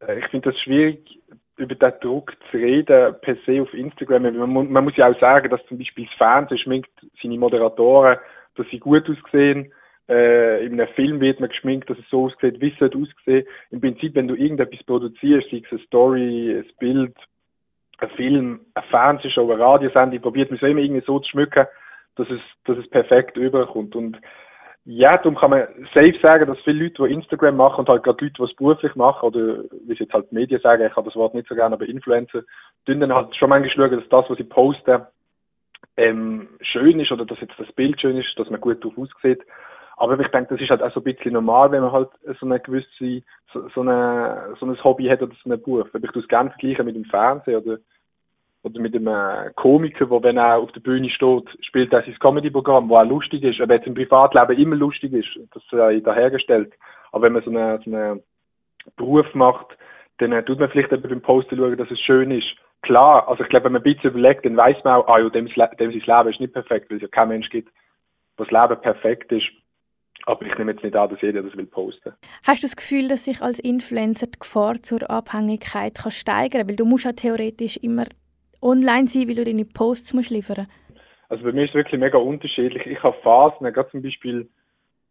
Äh, 0.00 0.20
Ich 0.20 0.26
finde 0.28 0.50
das 0.50 0.60
schwierig, 0.60 1.18
über 1.56 1.74
den 1.74 1.92
Druck 2.00 2.32
zu 2.50 2.56
reden, 2.56 3.14
per 3.20 3.36
se 3.44 3.60
auf 3.60 3.74
Instagram. 3.74 4.22
Man, 4.22 4.72
man 4.72 4.84
muss 4.84 4.96
ja 4.96 5.08
auch 5.08 5.20
sagen, 5.20 5.50
dass 5.50 5.64
zum 5.66 5.76
Beispiel 5.76 6.06
das 6.06 6.14
Fernsehen 6.14 6.58
schminkt 6.58 6.90
seine 7.22 7.36
Moderatoren, 7.36 8.18
dass 8.56 8.66
sie 8.70 8.78
gut 8.78 9.04
aussehen. 9.10 9.72
Äh, 10.10 10.66
in 10.66 10.72
einem 10.72 10.92
Film 10.94 11.20
wird 11.20 11.38
man 11.38 11.50
geschminkt, 11.50 11.88
dass 11.88 11.98
es 11.98 12.08
so 12.10 12.24
aussieht, 12.24 12.60
wie 12.60 12.74
es 12.78 12.82
aussehen. 12.82 13.46
Im 13.70 13.80
Prinzip, 13.80 14.16
wenn 14.16 14.26
du 14.26 14.34
irgendetwas 14.34 14.82
produzierst, 14.84 15.48
sei 15.50 15.62
es 15.64 15.70
eine 15.70 15.80
Story, 15.82 16.56
ein 16.58 16.70
Bild, 16.80 17.14
ein 17.98 18.10
Film, 18.10 18.60
eine 18.74 18.86
Fernsehshow, 18.88 19.50
eine 19.50 19.62
Radiosendung, 19.62 20.20
probiert 20.20 20.50
man 20.50 20.58
es 20.60 20.68
immer 20.68 20.80
irgendwie 20.80 21.06
so 21.06 21.20
zu 21.20 21.30
schmücken, 21.30 21.66
dass 22.16 22.28
es, 22.28 22.40
dass 22.64 22.76
es 22.78 22.90
perfekt 22.90 23.36
überkommt. 23.36 23.94
Und 23.94 24.18
ja, 24.84 25.12
darum 25.12 25.36
kann 25.36 25.50
man 25.50 25.68
safe 25.94 26.18
sagen, 26.20 26.46
dass 26.46 26.58
viele 26.64 26.84
Leute, 26.84 27.06
die 27.06 27.14
Instagram 27.14 27.56
machen 27.56 27.80
und 27.80 27.88
halt 27.88 28.02
gerade 28.02 28.24
Leute, 28.24 28.34
die 28.36 28.50
es 28.50 28.56
beruflich 28.56 28.96
machen, 28.96 29.26
oder 29.26 29.62
wie 29.86 29.94
sie 29.94 30.00
jetzt 30.00 30.12
halt 30.12 30.32
Medien 30.32 30.60
sagen, 30.60 30.84
ich 30.84 30.96
habe 30.96 31.08
das 31.08 31.16
Wort 31.16 31.34
nicht 31.34 31.46
so 31.46 31.54
gerne, 31.54 31.76
aber 31.76 31.86
Influencer, 31.86 32.42
tun 32.84 32.98
dann 32.98 33.14
halt 33.14 33.36
schon 33.36 33.50
manchmal 33.50 33.88
schauen, 33.88 34.00
dass 34.00 34.08
das, 34.08 34.28
was 34.28 34.38
sie 34.38 34.44
posten, 34.44 35.02
ähm, 35.96 36.48
schön 36.62 36.98
ist 36.98 37.12
oder 37.12 37.24
dass 37.24 37.40
jetzt 37.40 37.58
das 37.58 37.70
Bild 37.72 38.00
schön 38.00 38.16
ist, 38.16 38.36
dass 38.36 38.50
man 38.50 38.60
gut 38.60 38.82
drauf 38.82 38.96
aussieht. 38.96 39.42
Aber 40.00 40.18
ich 40.18 40.28
denke, 40.28 40.54
das 40.54 40.62
ist 40.62 40.70
halt 40.70 40.82
auch 40.82 40.92
so 40.94 41.00
ein 41.00 41.04
bisschen 41.04 41.34
normal, 41.34 41.70
wenn 41.72 41.82
man 41.82 41.92
halt 41.92 42.08
so 42.40 42.46
eine 42.46 42.58
gewisse, 42.58 43.22
so, 43.52 43.68
so, 43.68 43.82
eine, 43.82 44.56
so 44.58 44.64
ein 44.64 44.82
Hobby 44.82 45.06
hat 45.08 45.20
oder 45.20 45.34
so 45.44 45.50
einen 45.50 45.62
Beruf. 45.62 45.88
Ich 45.92 46.10
tue 46.10 46.22
es 46.22 46.28
gerne 46.28 46.48
vergleichen 46.48 46.86
mit 46.86 46.96
dem 46.96 47.04
Fernsehen 47.04 47.56
oder, 47.60 47.76
oder 48.62 48.80
mit 48.80 48.96
einem 48.96 49.54
Komiker, 49.56 50.06
der, 50.06 50.22
wenn 50.22 50.38
er 50.38 50.56
auf 50.56 50.72
der 50.72 50.80
Bühne 50.80 51.10
steht, 51.10 51.44
spielt 51.60 51.92
er 51.92 52.02
sein 52.02 52.18
Comedy-Programm, 52.18 52.88
wo 52.88 52.96
auch 52.96 53.04
lustig 53.04 53.42
ist, 53.42 53.60
aber 53.60 53.74
jetzt 53.74 53.86
im 53.86 53.94
Privatleben 53.94 54.56
immer 54.56 54.76
lustig 54.76 55.12
ist, 55.12 55.38
das 55.52 55.62
sei 55.70 56.00
dahergestellt. 56.00 56.72
Aber 57.12 57.24
wenn 57.24 57.34
man 57.34 57.42
so 57.42 57.50
einen, 57.50 57.82
so 57.82 57.90
einen 57.94 58.22
Beruf 58.96 59.26
macht, 59.34 59.66
dann 60.16 60.32
äh, 60.32 60.42
tut 60.42 60.60
man 60.60 60.70
vielleicht 60.70 60.92
eben 60.92 61.02
beim 61.02 61.20
Posten 61.20 61.58
schauen, 61.58 61.76
dass 61.76 61.90
es 61.90 62.00
schön 62.00 62.30
ist. 62.30 62.48
Klar, 62.80 63.28
also 63.28 63.42
ich 63.42 63.50
glaube, 63.50 63.66
wenn 63.66 63.72
man 63.72 63.82
ein 63.82 63.94
bisschen 63.94 64.12
überlegt, 64.12 64.46
dann 64.46 64.56
weiß 64.56 64.82
man 64.82 64.94
auch, 64.94 65.08
ah 65.08 65.18
ja, 65.18 65.28
dem, 65.28 65.44
dem 65.44 65.52
sein 65.76 65.92
Leben 65.92 66.28
ist 66.30 66.40
nicht 66.40 66.54
perfekt, 66.54 66.88
weil 66.88 66.96
es 66.96 67.02
ja 67.02 67.08
kein 67.08 67.28
Mensch 67.28 67.50
gibt, 67.50 67.70
das 68.38 68.50
Leben 68.50 68.80
perfekt 68.80 69.30
ist. 69.32 69.44
Aber 70.26 70.44
ich 70.46 70.56
nehme 70.58 70.72
jetzt 70.72 70.84
nicht 70.84 70.96
an, 70.96 71.08
dass 71.08 71.20
jeder 71.20 71.42
das 71.42 71.56
will 71.56 71.66
posten. 71.66 72.12
Hast 72.44 72.62
du 72.62 72.66
das 72.66 72.76
Gefühl, 72.76 73.08
dass 73.08 73.24
sich 73.24 73.40
als 73.42 73.58
Influencer 73.58 74.26
die 74.26 74.38
Gefahr 74.38 74.82
zur 74.82 75.10
Abhängigkeit 75.10 75.94
kann 75.94 76.12
steigern 76.12 76.68
Weil 76.68 76.76
du 76.76 76.84
musst 76.84 77.04
ja 77.04 77.12
theoretisch 77.12 77.76
immer 77.78 78.04
online 78.62 79.08
sein, 79.08 79.28
weil 79.28 79.36
du 79.36 79.44
deine 79.44 79.64
Posts 79.64 80.14
musst 80.14 80.30
liefern 80.30 80.66
Also 81.28 81.44
bei 81.44 81.52
mir 81.52 81.64
ist 81.64 81.70
es 81.70 81.74
wirklich 81.74 82.00
mega 82.00 82.18
unterschiedlich. 82.18 82.86
Ich 82.86 83.02
habe 83.02 83.16
Phasen, 83.22 83.72
gerade 83.72 83.90
zum 83.90 84.02
Beispiel 84.02 84.48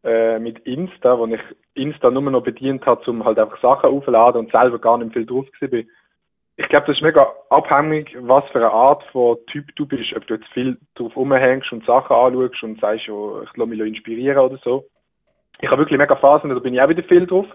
äh, 0.04 0.40
mit 0.40 0.60
Insta, 0.60 1.18
wo 1.18 1.26
ich 1.28 1.42
Insta 1.74 2.10
nur 2.10 2.22
noch 2.22 2.44
bedient 2.44 2.86
habe, 2.86 3.10
um 3.10 3.26
halt 3.26 3.40
einfach 3.40 3.62
Sachen 3.62 3.90
aufzuladen 3.90 4.46
und 4.46 4.52
selber 4.52 4.80
gar 4.80 4.98
nicht 4.98 5.14
viel 5.14 5.26
drauf 5.26 5.46
bin. 5.60 5.90
Ich 6.56 6.68
glaube, 6.68 6.88
das 6.88 6.98
ist 6.98 7.02
mega 7.02 7.26
abhängig, 7.50 8.16
was 8.20 8.44
für 8.52 8.60
eine 8.60 8.72
Art 8.72 9.02
von 9.12 9.38
Typ 9.48 9.74
du 9.78 9.86
bist. 9.86 10.14
Ob 10.16 10.28
du 10.28 10.34
jetzt 10.36 10.48
viel 10.54 10.78
drauf 10.96 11.16
rumhängst 11.16 11.72
und 11.72 11.86
Sachen 11.86 12.14
anschaust 12.14 12.64
und 12.64 12.82
sagst, 12.82 13.08
oh, 13.10 13.42
ich 13.44 13.58
lasse 13.58 13.70
mich 13.70 13.80
inspirieren 13.80 14.40
oder 14.40 14.60
so. 14.64 14.86
Ich 15.62 15.70
habe 15.70 15.82
wirklich 15.82 16.00
mega 16.00 16.16
Phasen, 16.16 16.50
da 16.50 16.60
bin 16.60 16.74
ich 16.74 16.82
auch 16.82 16.90
wieder 16.90 17.04
viel 17.04 17.28
drauf. 17.28 17.46
Und 17.46 17.54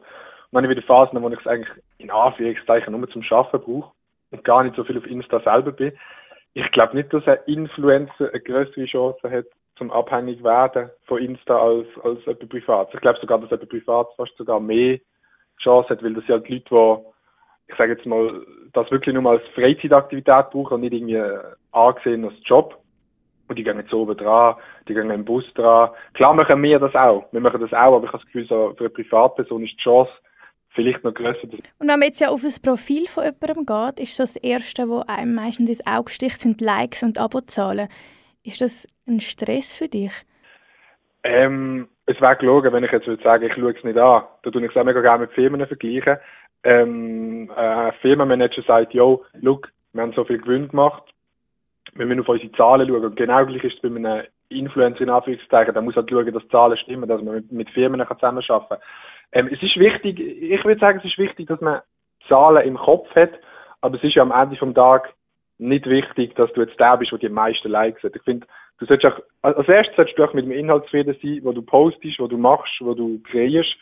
dann 0.52 0.64
habe 0.64 0.72
ich 0.72 0.78
wieder 0.78 0.86
Phasen, 0.86 1.20
wo 1.22 1.28
ich 1.28 1.40
es 1.40 1.46
eigentlich 1.46 1.70
in 1.98 2.10
Anführungszeichen 2.10 2.92
nur 2.92 3.08
zum 3.08 3.22
Schaffen 3.22 3.60
brauche 3.60 3.92
und 4.30 4.44
gar 4.44 4.62
nicht 4.62 4.76
so 4.76 4.84
viel 4.84 4.98
auf 4.98 5.06
Insta 5.06 5.40
selber 5.40 5.72
bin. 5.72 5.92
Ich 6.52 6.70
glaube 6.72 6.96
nicht, 6.96 7.12
dass 7.12 7.26
ein 7.26 7.38
Influencer 7.46 8.30
eine 8.30 8.40
größere 8.40 8.84
Chance 8.84 9.30
hat, 9.30 9.46
zum 9.76 9.90
abhängig 9.90 10.44
werden 10.44 10.90
von 11.06 11.18
Insta 11.18 11.58
als, 11.58 11.86
als 12.04 12.24
jemand 12.26 12.48
privat. 12.48 12.94
Ich 12.94 13.00
glaube 13.00 13.18
sogar, 13.20 13.40
dass 13.40 13.50
jemand 13.50 13.70
privat 13.70 14.08
fast 14.16 14.36
sogar 14.36 14.60
mehr 14.60 14.98
Chance 15.60 15.88
hat, 15.88 16.02
weil 16.02 16.14
das 16.14 16.24
sind 16.26 16.34
halt 16.34 16.48
Leute, 16.48 16.64
die, 16.70 17.72
ich 17.72 17.76
sage 17.76 17.92
jetzt 17.92 18.06
mal, 18.06 18.44
das 18.72 18.90
wirklich 18.90 19.14
nur 19.14 19.30
als 19.30 19.42
Freizeitaktivität 19.54 20.50
brauchen 20.50 20.74
und 20.74 20.80
nicht 20.82 20.92
irgendwie 20.92 21.22
angesehen 21.72 22.24
als 22.24 22.34
Job. 22.44 22.78
Und 23.48 23.58
die 23.58 23.64
gehen 23.64 23.78
jetzt 23.78 23.92
oben 23.92 24.16
dran, 24.16 24.56
die 24.88 24.94
gehen 24.94 25.10
im 25.10 25.24
Bus 25.24 25.44
dran. 25.54 25.90
Klar 26.14 26.34
machen 26.34 26.62
wir 26.62 26.78
das 26.78 26.94
auch. 26.94 27.26
Wir 27.32 27.40
machen 27.40 27.60
das 27.60 27.72
auch, 27.72 27.96
aber 27.96 28.04
ich 28.04 28.12
habe 28.12 28.18
das 28.18 28.26
Gefühl, 28.26 28.46
so 28.46 28.74
für 28.76 28.84
eine 28.84 28.90
Privatperson 28.90 29.64
ist 29.64 29.72
die 29.72 29.82
Chance 29.82 30.10
vielleicht 30.70 31.04
noch 31.04 31.14
grösser. 31.14 31.42
Und 31.42 31.62
wenn 31.80 31.86
man 31.86 32.02
jetzt 32.02 32.20
ja 32.20 32.28
auf 32.28 32.42
ein 32.42 32.62
Profil 32.62 33.06
von 33.06 33.24
jemandem 33.24 33.66
geht, 33.66 34.00
ist 34.00 34.18
das 34.18 34.36
Erste, 34.36 34.88
was 34.88 35.08
einem 35.08 35.34
meistens 35.34 35.70
ins 35.70 35.86
Auge 35.86 36.10
sticht, 36.10 36.40
sind 36.40 36.60
Likes 36.60 37.02
und 37.02 37.18
Abozahlen. 37.18 37.88
Ist 38.42 38.60
das 38.60 38.88
ein 39.06 39.20
Stress 39.20 39.76
für 39.76 39.88
dich? 39.88 40.12
Ähm, 41.22 41.88
es 42.06 42.20
wäre 42.20 42.36
gelogen, 42.36 42.72
wenn 42.72 42.84
ich 42.84 42.92
jetzt 42.92 43.06
würde 43.06 43.22
sagen, 43.22 43.44
ich 43.44 43.54
schaue 43.54 43.72
es 43.72 43.84
nicht 43.84 43.96
an. 43.96 44.24
Da 44.42 44.50
tue 44.50 44.64
ich 44.64 44.70
es 44.70 44.76
auch 44.76 44.84
mega 44.84 45.00
gerne 45.00 45.20
mit 45.20 45.32
Firmen 45.32 45.66
vergleichen. 45.66 46.18
Ähm, 46.64 47.50
ein 47.56 47.92
Firmenmanager 48.00 48.62
sagt, 48.62 48.92
yo, 48.94 49.24
look, 49.40 49.70
wir 49.92 50.02
haben 50.02 50.12
so 50.12 50.24
viel 50.24 50.38
Gewinn 50.38 50.68
gemacht, 50.68 51.02
wir 51.94 52.06
müssen 52.06 52.20
auf 52.20 52.28
unsere 52.28 52.52
Zahlen 52.52 52.88
schauen. 52.88 53.14
Genau 53.14 53.46
gleich 53.46 53.64
ist 53.64 53.76
es 53.76 53.82
bei 53.82 53.88
einem 53.88 54.24
Influencer 54.48 55.02
in 55.02 55.10
Anführungszeichen, 55.10 55.74
da 55.74 55.80
muss 55.80 55.96
halt 55.96 56.10
schauen, 56.10 56.32
dass 56.32 56.42
die 56.42 56.48
Zahlen 56.48 56.76
stimmen, 56.78 57.08
dass 57.08 57.22
man 57.22 57.36
mit, 57.36 57.52
mit 57.52 57.70
Firmen 57.70 58.04
kann 58.04 58.18
zusammenarbeiten 58.18 58.68
kann. 58.68 58.78
Ähm, 59.32 59.48
es 59.52 59.62
ist 59.62 59.76
wichtig, 59.76 60.20
ich 60.20 60.64
würde 60.64 60.80
sagen, 60.80 60.98
es 60.98 61.04
ist 61.04 61.18
wichtig, 61.18 61.48
dass 61.48 61.60
man 61.60 61.80
Zahlen 62.28 62.66
im 62.66 62.76
Kopf 62.76 63.12
hat, 63.14 63.32
aber 63.80 63.96
es 63.96 64.04
ist 64.04 64.14
ja 64.14 64.22
am 64.22 64.32
Ende 64.32 64.56
vom 64.56 64.74
Tag 64.74 65.12
nicht 65.58 65.86
wichtig, 65.86 66.34
dass 66.36 66.52
du 66.52 66.62
jetzt 66.62 66.78
der 66.78 66.96
bist, 66.96 67.12
der 67.12 67.18
die 67.18 67.28
meisten 67.28 67.68
Likes 67.68 68.02
hat. 68.02 68.16
Ich 68.16 68.22
finde, 68.22 68.46
du 68.78 68.86
solltest 68.86 69.12
auch, 69.12 69.20
als 69.42 69.68
erstes 69.68 69.96
solltest 69.96 70.18
du 70.18 70.24
auch 70.24 70.34
mit 70.34 70.44
dem 70.44 70.52
Inhalt 70.52 70.84
zufrieden 70.84 71.16
sein, 71.22 71.40
wo 71.42 71.52
du 71.52 71.62
postest, 71.62 72.18
wo 72.18 72.26
du 72.26 72.38
machst, 72.38 72.72
wo 72.80 72.94
du 72.94 73.20
kreierst. 73.30 73.74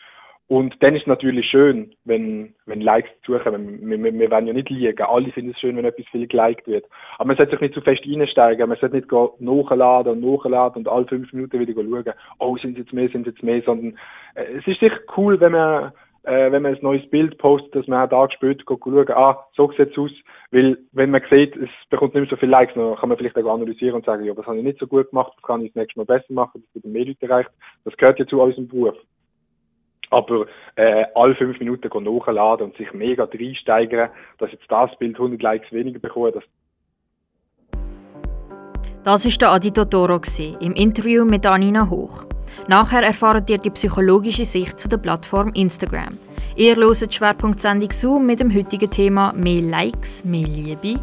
Und 0.47 0.75
dann 0.83 0.95
ist 0.95 1.03
es 1.03 1.07
natürlich 1.07 1.49
schön, 1.49 1.95
wenn, 2.03 2.53
wenn 2.65 2.81
Likes 2.81 3.09
zukommen. 3.25 3.89
Wir, 3.89 4.03
wir, 4.03 4.13
wir 4.13 4.31
wollen 4.31 4.47
ja 4.47 4.53
nicht 4.53 4.69
liegen. 4.69 5.01
Alle 5.01 5.31
finden 5.31 5.51
es 5.51 5.59
schön, 5.59 5.77
wenn 5.77 5.85
etwas 5.85 6.05
viel 6.07 6.27
geliked 6.27 6.67
wird. 6.67 6.85
Aber 7.17 7.27
man 7.27 7.37
sollte 7.37 7.51
sich 7.51 7.61
nicht 7.61 7.73
zu 7.73 7.81
fest 7.81 8.03
reinsteigen. 8.05 8.67
Man 8.67 8.77
sollte 8.77 8.97
nicht 8.97 9.11
nachladen 9.39 10.13
und 10.13 10.21
nachladen 10.21 10.81
und 10.81 10.87
alle 10.87 11.07
fünf 11.07 11.31
Minuten 11.31 11.59
wieder 11.59 11.73
schauen, 11.73 12.13
oh, 12.39 12.57
sind 12.57 12.73
es 12.73 12.85
jetzt 12.85 12.93
mehr, 12.93 13.09
sind 13.09 13.25
es 13.25 13.33
jetzt 13.33 13.43
mehr, 13.43 13.61
sondern 13.65 13.97
äh, 14.35 14.57
es 14.57 14.67
ist 14.67 14.79
sicher 14.79 14.99
cool, 15.15 15.39
wenn 15.39 15.53
man 15.53 15.93
äh, 16.23 16.51
wenn 16.51 16.61
man 16.61 16.73
ein 16.73 16.81
neues 16.81 17.09
Bild 17.09 17.37
postet, 17.37 17.75
dass 17.75 17.87
man 17.87 17.99
einen 17.99 18.09
Tag 18.09 18.31
später 18.33 18.63
schauen, 18.65 19.11
ah, 19.11 19.45
so 19.55 19.71
sieht 19.71 19.91
es 19.91 19.97
aus. 19.97 20.11
Weil, 20.51 20.77
wenn 20.91 21.11
man 21.11 21.21
sieht, 21.31 21.55
es 21.55 21.69
bekommt 21.89 22.13
nicht 22.13 22.21
mehr 22.21 22.29
so 22.29 22.37
viele 22.37 22.51
Likes, 22.51 22.75
dann 22.75 22.95
kann 22.95 23.09
man 23.09 23.17
vielleicht 23.17 23.37
auch 23.37 23.53
analysieren 23.53 23.95
und 23.95 24.05
sagen, 24.05 24.23
ja, 24.23 24.33
das 24.33 24.45
habe 24.45 24.57
ich 24.57 24.63
nicht 24.63 24.79
so 24.79 24.87
gut 24.87 25.09
gemacht, 25.09 25.33
das 25.35 25.43
kann 25.43 25.61
ich 25.61 25.73
das 25.73 25.81
nächste 25.81 25.99
Mal 25.99 26.05
besser 26.05 26.31
machen, 26.31 26.63
das 26.63 26.83
wird 26.83 26.93
mehr 26.93 27.05
Leute 27.05 27.25
erreicht. 27.25 27.49
Das 27.83 27.97
gehört 27.97 28.19
ja 28.19 28.25
zu 28.25 28.41
unserem 28.41 28.67
Beruf. 28.67 28.95
Aber 30.13 30.45
äh, 30.75 31.05
alle 31.15 31.33
fünf 31.35 31.59
Minuten 31.59 31.89
gehen 31.89 32.03
nachladen 32.03 32.67
und 32.67 32.77
sich 32.77 32.93
mega 32.93 33.23
reinsteigern, 33.23 34.11
dass 34.37 34.51
jetzt 34.51 34.69
das 34.69 34.95
Bild 34.97 35.15
100 35.15 35.41
Likes 35.41 35.71
weniger 35.71 35.99
bekommt, 35.99 36.35
das 36.35 36.43
Das 39.03 39.25
war 39.25 39.31
der 39.41 39.51
Adi 39.51 39.71
Totoro 39.71 40.21
im 40.61 40.73
Interview 40.73 41.25
mit 41.25 41.45
Anina 41.45 41.89
Hoch. 41.89 42.25
Nachher 42.67 43.03
erfahrt 43.03 43.49
ihr 43.49 43.57
die 43.57 43.71
psychologische 43.71 44.45
Sicht 44.45 44.79
zu 44.79 44.87
der 44.87 44.97
Plattform 44.97 45.51
Instagram. 45.55 46.19
Ihr 46.55 46.77
die 47.07 47.13
Schwerpunktsendung 47.13 47.91
Zoom 47.91 48.27
mit 48.27 48.39
dem 48.39 48.53
heutigen 48.53 48.89
Thema 48.89 49.33
«Mehr 49.33 49.61
Likes, 49.61 50.23
mehr 50.23 50.47
Liebe». 50.47 51.01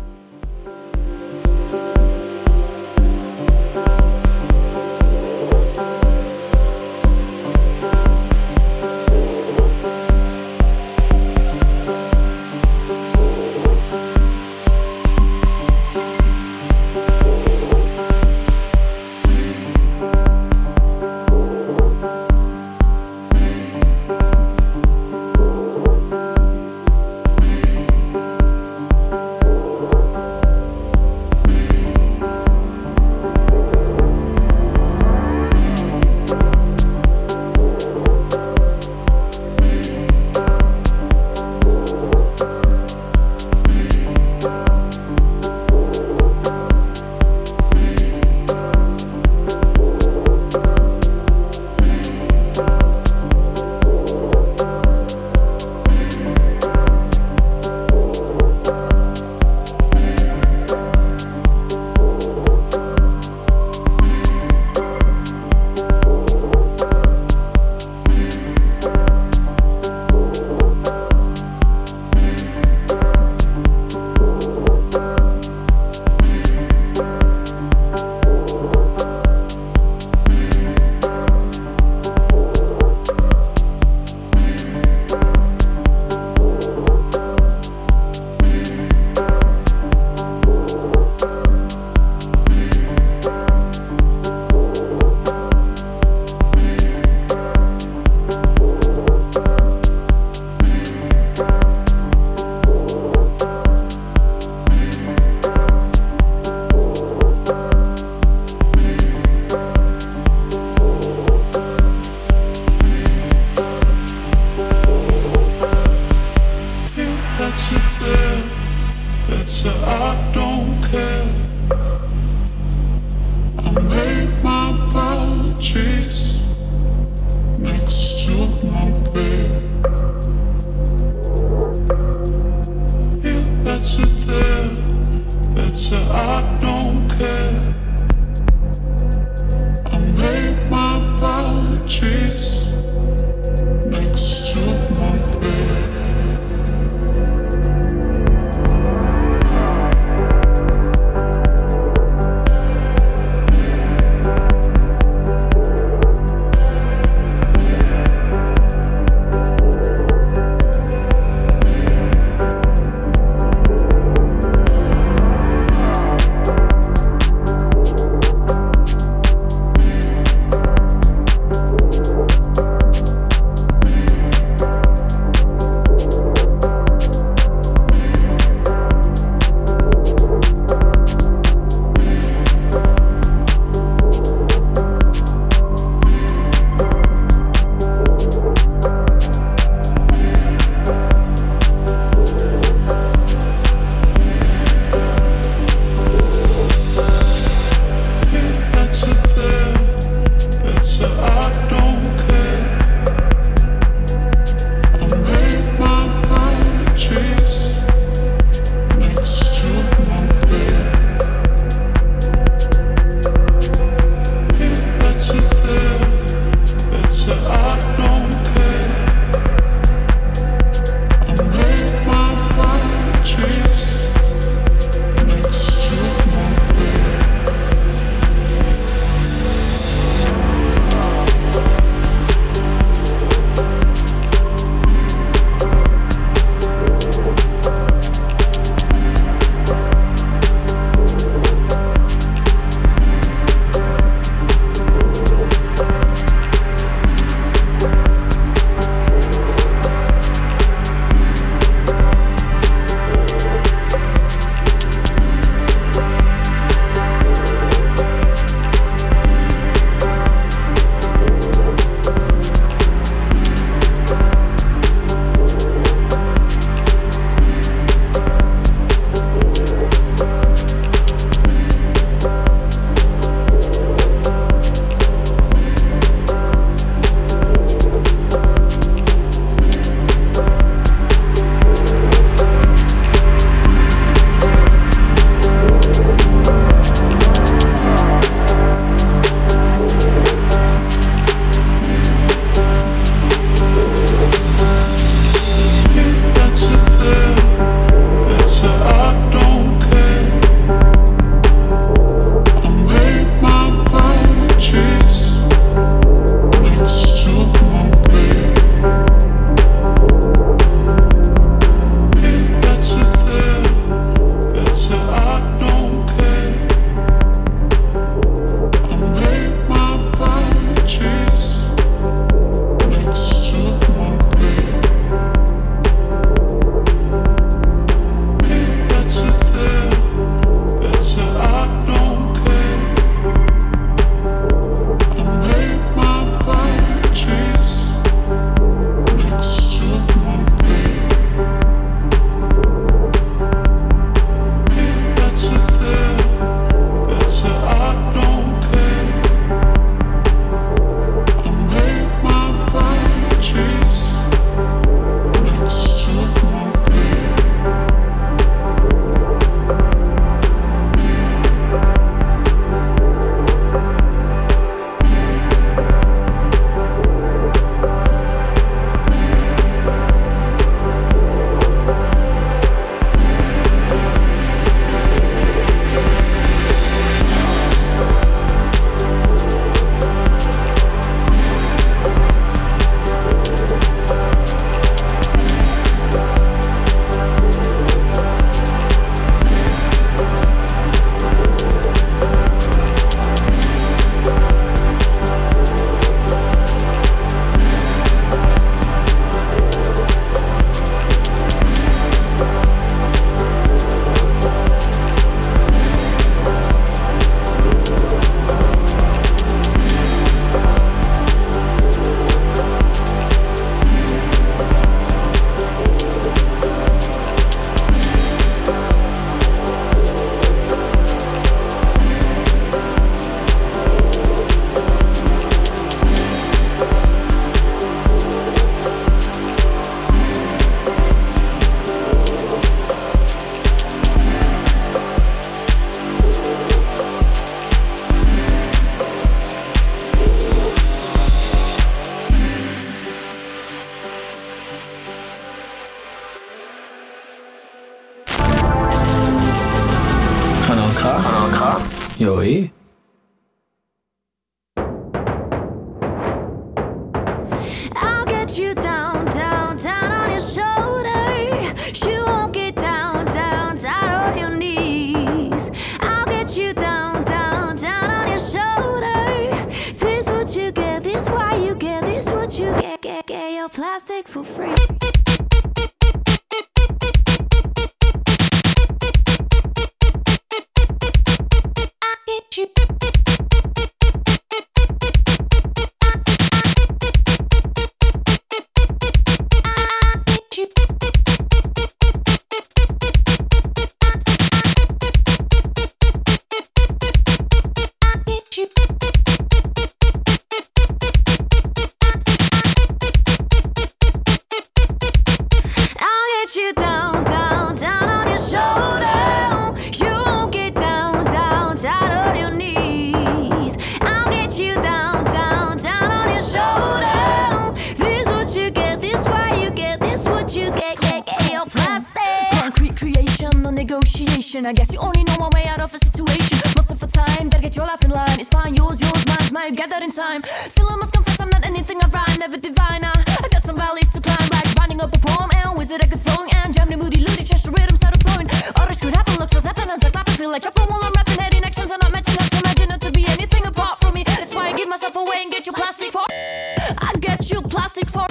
And 536.81 536.91
the 536.91 536.97
moody, 536.97 537.21
loody, 537.21 537.45
chest 537.45 537.65
the 537.65 537.71
rhythm, 537.71 537.97
start 537.97 538.17
flowing. 538.23 538.49
Others 538.77 539.01
could 539.01 539.15
happen, 539.15 539.35
looks 539.39 539.55
as 539.55 539.65
happen, 539.65 539.89
and 539.91 540.03
I 540.03 540.25
feel 540.33 540.51
like 540.51 540.63
chopping 540.63 540.87
while 540.87 541.03
I'm 541.05 541.13
rapping, 541.13 541.39
heading 541.39 541.65
actions, 541.65 541.91
and 541.91 542.01
not 542.03 542.13
matching 542.13 542.37
up 542.41 542.53
imagine 542.61 542.89
not 542.89 543.01
to 543.03 543.13
be 543.13 543.25
anything 543.29 543.65
apart 543.67 544.01
from 544.01 544.15
me. 544.15 544.25
That's 544.25 544.55
why 544.55 544.69
I 544.69 544.73
give 544.73 544.89
myself 544.89 545.15
away 545.17 545.43
and 545.43 545.51
get 545.53 545.67
you 545.67 545.73
plastic 545.73 546.11
for. 546.11 546.25
I 546.29 547.13
get 547.21 547.51
you 547.51 547.61
plastic 547.63 548.09
for. 548.09 548.27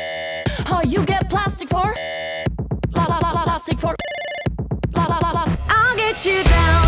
How 0.65 0.81
you 0.83 1.05
get 1.05 1.29
plastic 1.29 1.69
for? 1.69 1.93
La 2.95 3.05
la 3.05 3.17
la 3.19 3.31
la 3.31 3.43
plastic 3.43 3.79
for. 3.79 3.95
La 4.95 5.05
la 5.05 5.19
la 5.19 5.31
la. 5.31 5.45
I'll 5.69 5.95
get 5.95 6.25
you 6.25 6.43
down, 6.43 6.78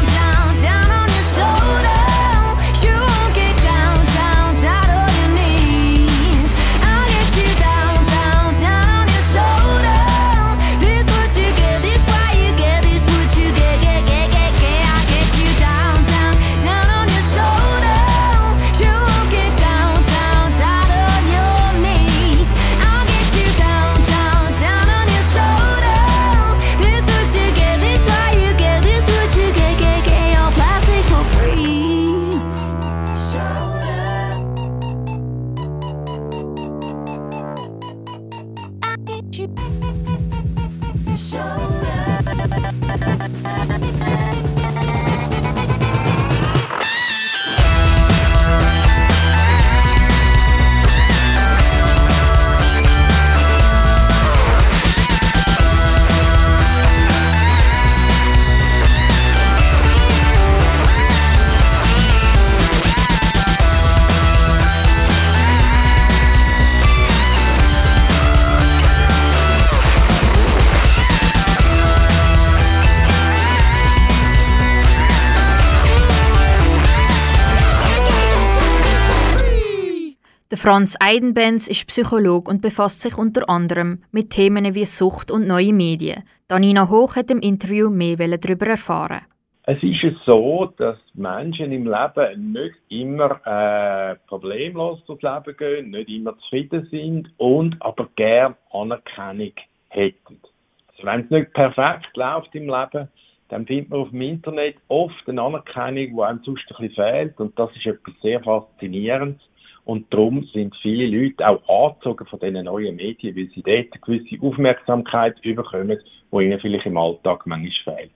Franz 80.71 80.95
Eidenbenz 81.01 81.67
ist 81.67 81.85
Psychologe 81.89 82.49
und 82.49 82.61
befasst 82.61 83.01
sich 83.01 83.17
unter 83.17 83.49
anderem 83.49 84.03
mit 84.13 84.29
Themen 84.29 84.73
wie 84.73 84.85
Sucht 84.85 85.29
und 85.29 85.45
neue 85.45 85.73
Medien. 85.73 86.23
Danina 86.47 86.89
Hoch 86.89 87.17
hat 87.17 87.29
im 87.29 87.41
Interview 87.41 87.89
mehr 87.89 88.15
darüber 88.15 88.67
erfahren. 88.67 89.19
Es 89.63 89.83
ist 89.83 90.15
so, 90.25 90.73
dass 90.77 90.97
Menschen 91.13 91.73
im 91.73 91.83
Leben 91.83 92.53
nicht 92.53 92.75
immer 92.87 93.41
äh, 93.45 94.15
problemlos 94.27 95.03
durchs 95.07 95.23
Leben 95.23 95.57
gehen, 95.57 95.91
nicht 95.91 96.07
immer 96.07 96.37
zufrieden 96.39 96.87
sind 96.89 97.29
und 97.35 97.75
aber 97.81 98.07
gern 98.15 98.55
Anerkennung 98.71 99.51
hätten. 99.89 100.39
Also 100.87 101.03
wenn 101.03 101.25
es 101.25 101.29
nicht 101.31 101.51
perfekt 101.51 102.15
läuft 102.15 102.55
im 102.55 102.69
Leben, 102.69 103.09
dann 103.49 103.65
findet 103.65 103.89
man 103.89 103.99
auf 103.99 104.09
dem 104.11 104.21
Internet 104.21 104.77
oft 104.87 105.27
eine 105.27 105.41
Anerkennung, 105.41 106.15
die 106.15 106.21
einem 106.21 106.41
sonst 106.45 106.63
ein 106.69 106.87
bisschen 106.87 106.95
fehlt 106.95 107.39
und 107.41 107.59
das 107.59 107.75
ist 107.75 107.87
etwas 107.87 108.13
sehr 108.21 108.39
Faszinierendes. 108.39 109.50
Und 109.85 110.13
darum 110.13 110.43
sind 110.53 110.75
viele 110.81 111.07
Leute 111.07 111.47
auch 111.47 111.89
angezogen 111.89 112.25
von 112.27 112.39
diesen 112.39 112.65
neuen 112.65 112.95
Medien, 112.95 113.35
weil 113.35 113.49
sie 113.53 113.63
dort 113.63 113.91
eine 113.91 114.01
gewisse 114.19 114.45
Aufmerksamkeit 114.45 115.41
bekommen, 115.41 115.99
die 116.31 116.37
ihnen 116.37 116.59
vielleicht 116.59 116.85
im 116.85 116.97
Alltag 116.97 117.45
manchmal 117.45 117.97
fehlt. 117.97 118.11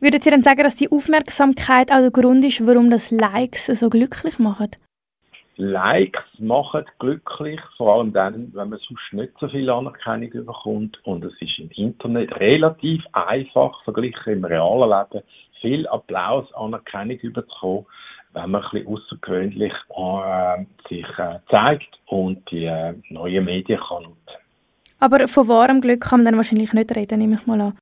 Würdet 0.00 0.24
ihr 0.24 0.32
dann 0.32 0.42
sagen, 0.42 0.62
dass 0.62 0.76
die 0.76 0.90
Aufmerksamkeit 0.90 1.92
auch 1.92 2.00
der 2.00 2.10
Grund 2.10 2.44
ist, 2.44 2.66
warum 2.66 2.90
das 2.90 3.10
Likes 3.10 3.66
so 3.66 3.90
glücklich 3.90 4.38
machen? 4.38 4.70
Likes 5.56 6.24
machen 6.38 6.86
glücklich, 6.98 7.60
vor 7.76 7.94
allem 7.94 8.14
dann, 8.14 8.50
wenn 8.54 8.70
man 8.70 8.78
sonst 8.78 9.12
nicht 9.12 9.34
so 9.38 9.46
viel 9.48 9.68
Anerkennung 9.68 10.30
bekommt. 10.30 10.98
Und 11.04 11.22
es 11.22 11.34
ist 11.40 11.58
im 11.58 11.70
Internet 11.72 12.34
relativ 12.40 13.04
einfach, 13.12 13.84
verglichen 13.84 14.32
im 14.32 14.44
realen 14.46 14.88
Leben, 14.88 15.22
viel 15.60 15.86
Applaus, 15.88 16.50
Anerkennung 16.54 17.18
überzukommen, 17.18 17.84
wenn 18.32 18.50
man 18.50 18.62
ein 18.62 18.70
bisschen 18.70 18.86
außergewöhnlich 18.88 19.72
äh, 19.72 20.64
sich 20.88 21.18
äh, 21.18 21.38
zeigt 21.50 21.98
und 22.06 22.48
die 22.50 22.64
äh, 22.64 22.94
neuen 23.08 23.44
Medien 23.44 23.80
kann 23.80 24.04
nutzen. 24.04 24.16
Aber 24.98 25.26
von 25.28 25.48
wahrem 25.48 25.80
Glück 25.80 26.02
kann 26.02 26.20
man 26.20 26.26
dann 26.26 26.36
wahrscheinlich 26.36 26.72
nicht 26.72 26.94
reden, 26.94 27.18
nehme 27.18 27.34
ich 27.36 27.46
mal 27.46 27.60
an. 27.60 27.78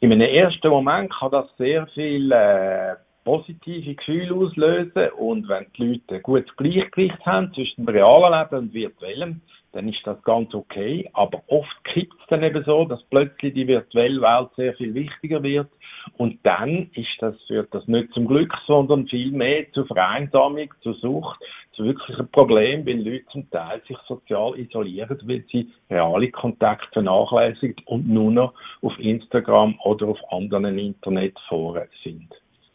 In 0.00 0.12
einem 0.12 0.28
ersten 0.28 0.68
Moment 0.68 1.12
kann 1.12 1.32
das 1.32 1.46
sehr 1.56 1.86
viel 1.88 2.30
äh, 2.30 2.94
positive 3.24 3.94
Gefühle 3.94 4.34
auslösen 4.34 5.08
und 5.18 5.48
wenn 5.48 5.66
die 5.76 5.84
Leute 5.84 6.16
ein 6.16 6.22
gutes 6.22 6.56
Gleichgewicht 6.56 7.26
haben 7.26 7.52
zwischen 7.54 7.86
dem 7.86 7.94
realen 7.94 8.32
Leben 8.32 8.64
und 8.66 8.74
virtuellem, 8.74 9.40
dann 9.72 9.88
ist 9.88 10.00
das 10.04 10.22
ganz 10.22 10.54
okay. 10.54 11.08
Aber 11.14 11.42
oft 11.48 11.84
kippt 11.84 12.14
es 12.20 12.26
dann 12.28 12.42
eben 12.42 12.62
so, 12.64 12.84
dass 12.84 13.02
plötzlich 13.04 13.54
die 13.54 13.66
virtuelle 13.66 14.20
Welt 14.20 14.50
sehr 14.56 14.74
viel 14.74 14.94
wichtiger 14.94 15.42
wird 15.42 15.68
und 16.16 16.38
dann 16.44 16.90
ist 16.94 17.16
das, 17.20 17.34
führt 17.46 17.74
das 17.74 17.86
nicht 17.86 18.12
zum 18.12 18.26
Glück, 18.26 18.52
sondern 18.66 19.06
vielmehr 19.06 19.70
zu 19.72 19.84
Vereinsamung, 19.84 20.68
zu 20.82 20.92
Sucht, 20.94 21.40
zu 21.72 21.84
wirklichen 21.84 22.28
Problemen, 22.28 22.86
weil 22.86 23.00
Leute 23.00 23.26
zum 23.32 23.50
Teil 23.50 23.82
sich 23.88 23.96
sozial 24.06 24.58
isolieren, 24.58 25.18
weil 25.24 25.44
sie 25.50 25.70
reale 25.90 26.30
Kontakte 26.30 26.88
vernachlässigen 26.92 27.82
und 27.86 28.08
nur 28.08 28.30
noch 28.30 28.54
auf 28.82 28.98
Instagram 28.98 29.78
oder 29.84 30.08
auf 30.08 30.18
anderen 30.30 30.78
Internetforen 30.78 31.88
sind. 32.02 32.28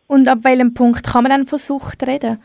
Und 0.08 0.28
ab 0.28 0.40
welchem 0.44 0.74
Punkt 0.74 1.04
kann 1.04 1.24
man 1.24 1.32
dann 1.32 1.48
von 1.48 1.60
Sucht 1.60 2.06
reden? 2.08 2.42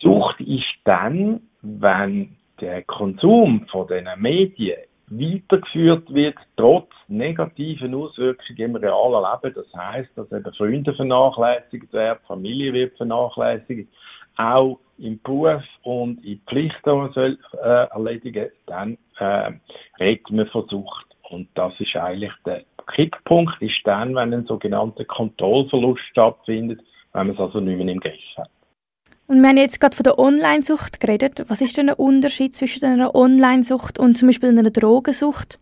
Sucht 0.00 0.40
ist 0.40 0.64
dann, 0.84 1.40
wenn 1.62 2.36
der 2.60 2.82
Konsum 2.82 3.66
von 3.70 3.86
diesen 3.86 4.08
Medien 4.20 4.78
weitergeführt 5.08 6.12
wird, 6.12 6.36
trotz 6.56 6.90
negativen 7.08 7.94
Auswirkungen 7.94 8.58
im 8.58 8.76
realen 8.76 9.22
Leben. 9.42 9.54
Das 9.54 9.80
heißt, 9.80 10.10
dass 10.16 10.32
eben 10.32 10.54
Freunde 10.54 10.94
vernachlässigt 10.94 11.92
werden, 11.92 12.20
Familie 12.26 12.72
wird 12.72 12.96
vernachlässigt, 12.96 13.88
auch 14.36 14.78
im 14.98 15.20
Beruf 15.22 15.62
und 15.82 16.24
in 16.24 16.40
Pflichten, 16.48 16.80
die 16.84 16.90
man 16.90 17.12
soll, 17.12 17.38
äh, 17.62 17.86
erledigen 17.90 18.50
dann 18.66 18.96
äh, 19.18 19.52
redet 20.00 20.30
man 20.30 20.46
von 20.48 20.66
Sucht. 20.68 21.06
Und 21.30 21.48
das 21.54 21.72
ist 21.80 21.96
eigentlich 21.96 22.32
der 22.46 22.62
Kipppunkt, 22.94 23.60
ist 23.60 23.80
dann, 23.84 24.14
wenn 24.14 24.32
ein 24.32 24.46
sogenannter 24.46 25.04
Kontrollverlust 25.04 26.02
stattfindet, 26.10 26.80
wenn 27.12 27.28
man 27.28 27.36
es 27.36 27.40
also 27.40 27.60
nicht 27.60 27.78
mehr 27.78 27.88
im 27.88 28.00
Griff 28.00 28.20
hat. 28.36 28.50
Und 29.26 29.40
wir 29.40 29.48
haben 29.48 29.56
jetzt 29.56 29.80
gerade 29.80 29.96
von 29.96 30.04
der 30.04 30.18
Online-Sucht 30.18 31.00
geredet. 31.00 31.44
Was 31.48 31.62
ist 31.62 31.78
denn 31.78 31.86
der 31.86 31.98
Unterschied 31.98 32.54
zwischen 32.54 32.84
einer 32.84 33.14
Online-Sucht 33.14 33.98
und 33.98 34.18
zum 34.18 34.28
Beispiel 34.28 34.50
einer 34.50 34.70
Drogensucht? 34.70 35.58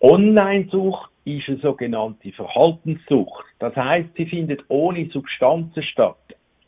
Online-Sucht 0.00 1.10
ist 1.24 1.48
eine 1.48 1.58
sogenannte 1.58 2.30
Verhaltenssucht. 2.32 3.46
Das 3.58 3.74
heißt, 3.74 4.10
sie 4.16 4.26
findet 4.26 4.62
ohne 4.68 5.08
Substanzen 5.10 5.82
statt. 5.82 6.18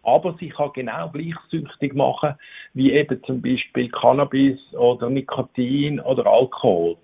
Aber 0.05 0.35
sie 0.41 0.49
kann 0.49 0.71
genau 0.75 1.11
gleich 1.11 1.35
süchtig 1.51 1.95
machen, 1.95 2.35
wie 2.73 2.93
eben 2.93 3.23
zum 3.25 3.43
Beispiel 3.43 3.91
Cannabis 3.91 4.59
oder 4.73 5.11
Nikotin 5.11 6.01
oder 6.01 6.27
Alkohol. 6.27 6.97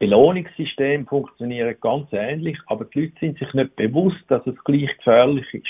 Belohnungssysteme 0.00 1.06
funktionieren 1.06 1.76
ganz 1.80 2.08
ähnlich, 2.12 2.58
aber 2.66 2.84
die 2.86 3.02
Leute 3.02 3.14
sind 3.20 3.38
sich 3.38 3.54
nicht 3.54 3.76
bewusst, 3.76 4.24
dass 4.28 4.44
es 4.46 4.56
gleich 4.64 4.94
gefährlich 4.98 5.46
ist. 5.54 5.64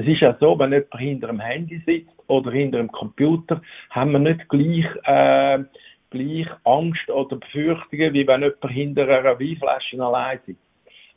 Es 0.00 0.06
ist 0.06 0.22
ja 0.22 0.34
so, 0.40 0.58
wenn 0.58 0.72
jemand 0.72 0.98
hinter 0.98 1.28
einem 1.28 1.40
Handy 1.40 1.82
sitzt 1.84 2.10
oder 2.26 2.50
hinter 2.52 2.78
einem 2.78 2.90
Computer, 2.90 3.60
haben 3.90 4.12
wir 4.12 4.18
nicht 4.18 4.48
gleich, 4.48 4.86
äh, 5.04 5.62
gleich 6.08 6.48
Angst 6.64 7.10
oder 7.10 7.36
Befürchtungen, 7.36 8.14
wie 8.14 8.26
wenn 8.26 8.40
jemand 8.40 8.70
hinter 8.70 9.02
einer 9.02 9.38
Weinflasche 9.38 10.02
allein 10.02 10.40
sitzt. 10.46 10.62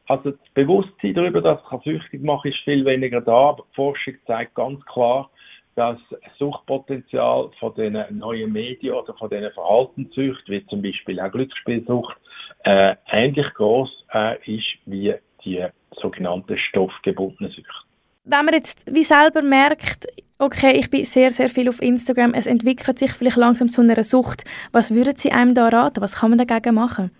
Also 0.07 0.31
das 0.31 0.49
Bewusstsein 0.53 1.13
darüber, 1.13 1.39
dass 1.39 1.61
es 1.61 1.83
süchtig 1.85 2.23
machen 2.23 2.51
ist 2.51 2.59
viel 2.65 2.83
weniger 2.83 3.21
da, 3.21 3.51
aber 3.51 3.63
die 3.71 3.75
Forschung 3.75 4.15
zeigt 4.27 4.53
ganz 4.55 4.85
klar, 4.85 5.29
dass 5.75 5.97
das 6.09 6.37
Suchtpotenzial 6.37 7.51
von 7.61 7.73
den 7.75 7.97
neuen 8.09 8.51
Medien 8.51 8.95
oder 8.95 9.13
von 9.13 9.29
den 9.29 9.49
Verhaltenssüchten, 9.51 10.53
wie 10.53 10.65
zum 10.65 10.81
Beispiel 10.81 11.21
auch 11.21 11.31
Glücksspielsucht, 11.31 12.17
äh, 12.65 12.95
ähnlich 13.09 13.47
groß 13.53 14.05
äh, 14.13 14.57
ist 14.57 14.77
wie 14.85 15.15
die 15.45 15.65
sogenannte 16.01 16.57
stoffgebundene 16.57 17.49
Sucht. 17.49 17.92
Wenn 18.25 18.45
man 18.45 18.53
jetzt 18.53 18.85
wie 18.89 19.03
selber 19.03 19.41
merkt, 19.41 20.07
okay, 20.39 20.77
ich 20.79 20.89
bin 20.89 21.03
sehr, 21.03 21.29
sehr 21.29 21.49
viel 21.49 21.67
auf 21.67 21.81
Instagram, 21.81 22.33
es 22.33 22.47
entwickelt 22.47 22.97
sich 22.97 23.11
vielleicht 23.11 23.35
langsam 23.35 23.67
zu 23.67 23.81
einer 23.81 24.01
Sucht, 24.01 24.45
was 24.71 24.95
würden 24.95 25.17
Sie 25.17 25.33
einem 25.33 25.53
da 25.53 25.67
raten? 25.67 26.01
Was 26.01 26.21
kann 26.21 26.29
man 26.29 26.39
dagegen 26.39 26.75
machen? 26.75 27.11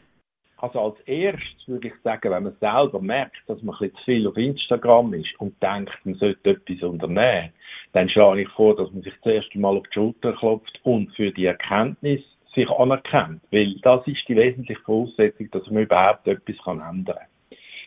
Also 0.58 0.80
als 0.80 1.00
erstes 1.02 1.68
würde 1.68 1.90
ich 1.90 1.94
sagen, 2.06 2.32
wenn 2.32 2.44
man 2.44 2.56
selber 2.62 3.02
merkt, 3.02 3.36
dass 3.48 3.62
man 3.64 3.76
ein 3.76 3.80
bisschen 3.80 3.98
zu 3.98 4.04
viel 4.06 4.28
auf 4.28 4.38
Instagram 4.38 5.14
ist 5.14 5.28
und 5.40 5.62
denkt, 5.62 5.92
man 6.06 6.16
sollte 6.16 6.52
etwas 6.52 6.82
unternehmen, 6.84 7.52
dann 7.92 8.08
schlage 8.08 8.44
ich 8.44 8.50
vor, 8.50 8.74
dass 8.74 8.90
man 8.94 9.02
sich 9.02 9.14
zuerst 9.24 9.50
einmal 9.54 9.76
auf 9.76 9.84
die 9.90 9.96
Schulter 9.96 10.32
klopft 10.32 10.80
und 10.84 11.14
für 11.18 11.32
die 11.32 11.48
Erkenntnis 11.48 12.22
sich 12.56 12.70
anerkennt. 12.70 13.42
Weil 13.52 13.76
das 13.82 14.08
ist 14.08 14.26
die 14.30 14.38
wesentliche 14.38 14.80
Voraussetzung, 14.84 15.52
dass 15.52 15.70
man 15.70 15.84
überhaupt 15.84 16.26
etwas 16.30 16.56
ändern 16.66 17.04
kann. 17.06 17.33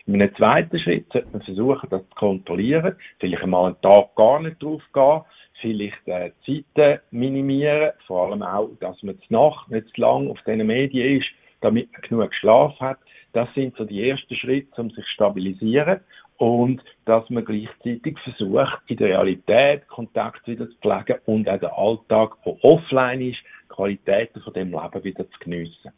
In 0.07 0.21
einem 0.21 0.33
zweiten 0.35 0.79
Schritt 0.79 1.11
sollte 1.11 1.27
man 1.33 1.41
versuchen, 1.41 1.89
das 1.89 2.01
zu 2.01 2.15
kontrollieren. 2.15 2.95
Vielleicht 3.19 3.43
einmal 3.43 3.65
einen 3.65 3.81
Tag 3.81 4.15
gar 4.15 4.41
nicht 4.41 4.63
drauf 4.63 4.81
gehen. 4.93 5.21
Vielleicht 5.59 6.07
äh, 6.07 6.31
Zeiten 6.45 7.01
minimieren. 7.11 7.91
Vor 8.05 8.27
allem 8.27 8.41
auch, 8.41 8.69
dass 8.79 9.03
man 9.03 9.17
die 9.17 9.33
Nacht 9.33 9.69
nicht 9.69 9.89
zu 9.89 9.99
lang 10.01 10.29
auf 10.29 10.39
diesen 10.47 10.65
Medien 10.65 11.19
ist, 11.19 11.27
damit 11.59 11.91
man 11.91 12.01
genug 12.03 12.33
Schlaf 12.35 12.79
hat. 12.79 12.99
Das 13.33 13.53
sind 13.53 13.75
so 13.75 13.83
die 13.83 14.09
ersten 14.09 14.33
Schritte, 14.35 14.79
um 14.79 14.89
sich 14.91 15.03
zu 15.03 15.11
stabilisieren. 15.11 15.99
Und 16.37 16.81
dass 17.03 17.29
man 17.29 17.43
gleichzeitig 17.43 18.17
versucht, 18.19 18.79
in 18.87 18.97
der 18.97 19.09
Realität 19.09 19.89
Kontakt 19.89 20.47
wieder 20.47 20.69
zu 20.69 20.77
pflegen 20.77 21.19
und 21.25 21.49
auch 21.49 21.59
den 21.59 21.69
Alltag, 21.69 22.37
der 22.45 22.63
offline 22.63 23.21
ist, 23.21 23.39
Qualitäten 23.67 24.41
von 24.41 24.53
dem 24.53 24.71
Leben 24.71 25.03
wieder 25.03 25.29
zu 25.29 25.39
geniessen. 25.39 25.91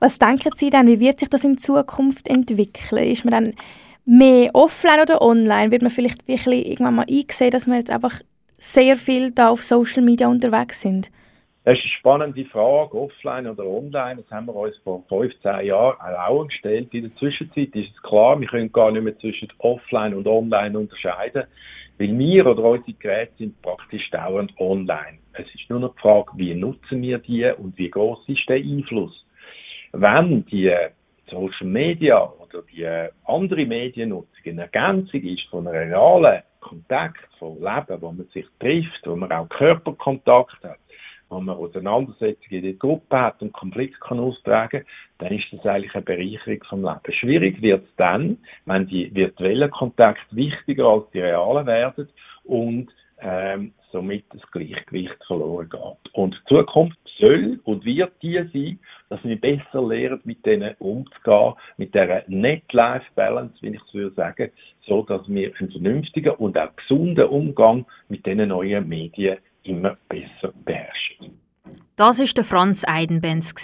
Was 0.00 0.18
denken 0.18 0.52
Sie 0.56 0.70
denn, 0.70 0.86
wie 0.86 1.00
wird 1.00 1.20
sich 1.20 1.28
das 1.28 1.44
in 1.44 1.58
Zukunft 1.58 2.28
entwickeln? 2.28 3.04
Ist 3.04 3.24
man 3.24 3.32
dann 3.32 3.54
mehr 4.04 4.50
offline 4.54 5.00
oder 5.00 5.22
online? 5.22 5.70
Wird 5.70 5.82
man 5.82 5.90
vielleicht 5.90 6.28
wirklich 6.28 6.68
irgendwann 6.68 6.96
mal 6.96 7.06
einsehen, 7.08 7.50
dass 7.50 7.66
wir 7.66 7.76
jetzt 7.76 7.90
einfach 7.90 8.20
sehr 8.58 8.96
viel 8.96 9.30
da 9.30 9.50
auf 9.50 9.62
Social 9.62 10.02
Media 10.02 10.28
unterwegs 10.28 10.80
sind? 10.80 11.10
Das 11.64 11.78
ist 11.78 11.84
eine 11.84 11.92
spannende 11.92 12.44
Frage, 12.44 12.94
offline 12.94 13.46
oder 13.46 13.64
online. 13.64 14.16
Das 14.16 14.30
haben 14.30 14.46
wir 14.46 14.54
uns 14.54 14.76
vor 14.84 15.02
15 15.08 15.64
Jahren 15.64 15.96
auch 15.98 16.46
gestellt. 16.46 16.92
In 16.92 17.04
der 17.04 17.16
Zwischenzeit 17.16 17.74
ist 17.74 17.90
es 17.94 18.02
klar, 18.02 18.38
wir 18.38 18.46
können 18.46 18.70
gar 18.70 18.90
nicht 18.90 19.02
mehr 19.02 19.18
zwischen 19.18 19.48
offline 19.58 20.12
und 20.12 20.26
online 20.26 20.78
unterscheiden, 20.78 21.44
weil 21.98 22.18
wir 22.18 22.46
oder 22.46 22.64
unsere 22.64 22.92
Geräte 22.92 23.32
sind 23.38 23.62
praktisch 23.62 24.10
dauernd 24.10 24.52
online. 24.58 25.18
Es 25.32 25.46
ist 25.54 25.70
nur 25.70 25.80
noch 25.80 25.94
die 25.94 26.00
Frage, 26.02 26.32
wie 26.36 26.54
nutzen 26.54 27.00
wir 27.00 27.16
die 27.18 27.50
und 27.56 27.78
wie 27.78 27.88
groß 27.88 28.28
ist 28.28 28.46
der 28.46 28.56
Einfluss. 28.56 29.23
Wenn 29.96 30.44
die 30.46 30.74
Social 31.30 31.68
Media 31.68 32.20
oder 32.24 32.62
die 32.62 32.86
andere 33.26 33.64
Mediennutzung 33.64 34.44
eine 34.44 34.62
Ergänzung 34.62 35.22
ist 35.22 35.46
von 35.48 35.68
einem 35.68 35.92
realen 35.92 36.42
Kontakt, 36.60 37.28
von 37.38 37.60
Leben, 37.60 38.02
wo 38.02 38.10
man 38.10 38.26
sich 38.32 38.46
trifft, 38.58 39.06
wo 39.06 39.14
man 39.14 39.30
auch 39.30 39.48
Körperkontakt 39.48 40.64
hat, 40.64 40.78
wo 41.28 41.40
man 41.40 41.56
Auseinandersetzungen 41.56 42.58
in 42.58 42.62
der 42.62 42.72
Gruppe 42.72 43.20
hat 43.20 43.40
und 43.40 43.52
Konflikte 43.52 43.98
kann 44.00 44.18
austragen, 44.18 44.84
dann 45.18 45.32
ist 45.32 45.46
das 45.52 45.64
eigentlich 45.64 45.94
eine 45.94 46.02
Bereicherung 46.02 46.64
vom 46.68 46.82
Leben. 46.82 47.12
Schwierig 47.12 47.62
wird 47.62 47.84
es 47.84 47.96
dann, 47.96 48.38
wenn 48.66 48.88
die 48.88 49.14
virtuellen 49.14 49.70
Kontakte 49.70 50.34
wichtiger 50.34 50.86
als 50.86 51.08
die 51.12 51.20
realen 51.20 51.66
werden 51.66 52.08
und 52.42 52.88
ähm, 53.20 53.72
somit 53.92 54.24
das 54.32 54.42
Gleichgewicht 54.50 55.24
verloren 55.26 55.68
geht. 55.68 56.14
Und 56.14 56.34
die 56.34 56.54
Zukunft 56.54 56.98
soll 57.18 57.60
und 57.64 57.84
wird 57.84 58.12
die 58.22 58.40
sein, 58.52 58.78
dass 59.08 59.22
wir 59.24 59.40
besser 59.40 59.86
lernen, 59.86 60.20
mit 60.24 60.44
denen 60.44 60.74
umzugehen, 60.78 61.54
mit 61.76 61.94
dieser 61.94 62.22
Net-Life-Balance, 62.26 63.54
wie 63.60 63.68
ich 63.68 63.80
es 63.86 63.94
würde 63.94 64.14
sagen, 64.14 64.50
so 64.86 65.02
dass 65.02 65.26
wir 65.28 65.52
einen 65.58 65.70
vernünftigen 65.70 66.34
und 66.34 66.58
auch 66.58 66.74
gesunden 66.76 67.24
Umgang 67.26 67.86
mit 68.08 68.26
diesen 68.26 68.48
neuen 68.48 68.88
Medien 68.88 69.38
immer 69.62 69.96
besser 70.08 70.52
beherrschen. 70.64 71.38
Das 71.96 72.18
ist 72.18 72.36
der 72.36 72.44
Franz 72.44 72.84
Eidenbenz. 72.86 73.54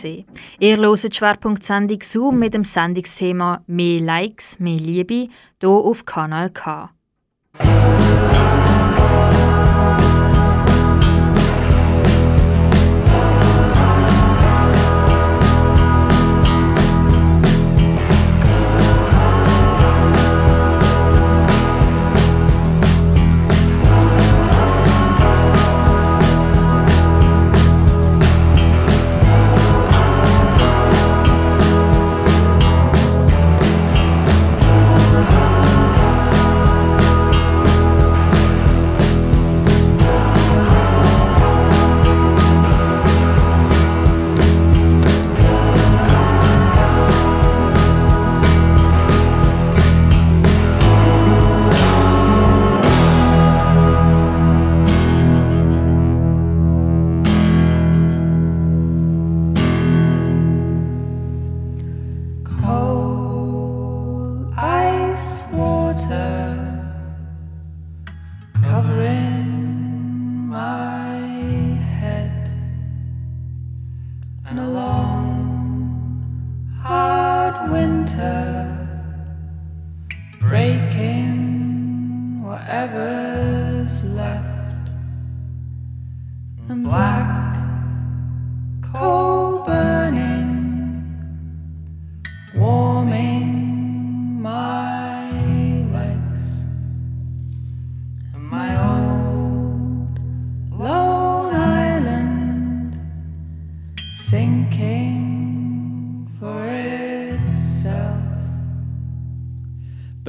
Ihr 0.60 0.76
hört 0.76 1.02
die 1.02 1.14
Schwerpunktsendung 1.14 2.00
Zoom 2.00 2.38
mit 2.38 2.54
dem 2.54 2.64
Sendungsthema 2.64 3.62
«Mehr 3.66 4.00
Likes, 4.00 4.58
mehr 4.60 4.78
Liebe» 4.78 5.28
hier 5.60 5.68
auf 5.68 6.04
Kanal 6.04 6.50
K. 6.50 6.90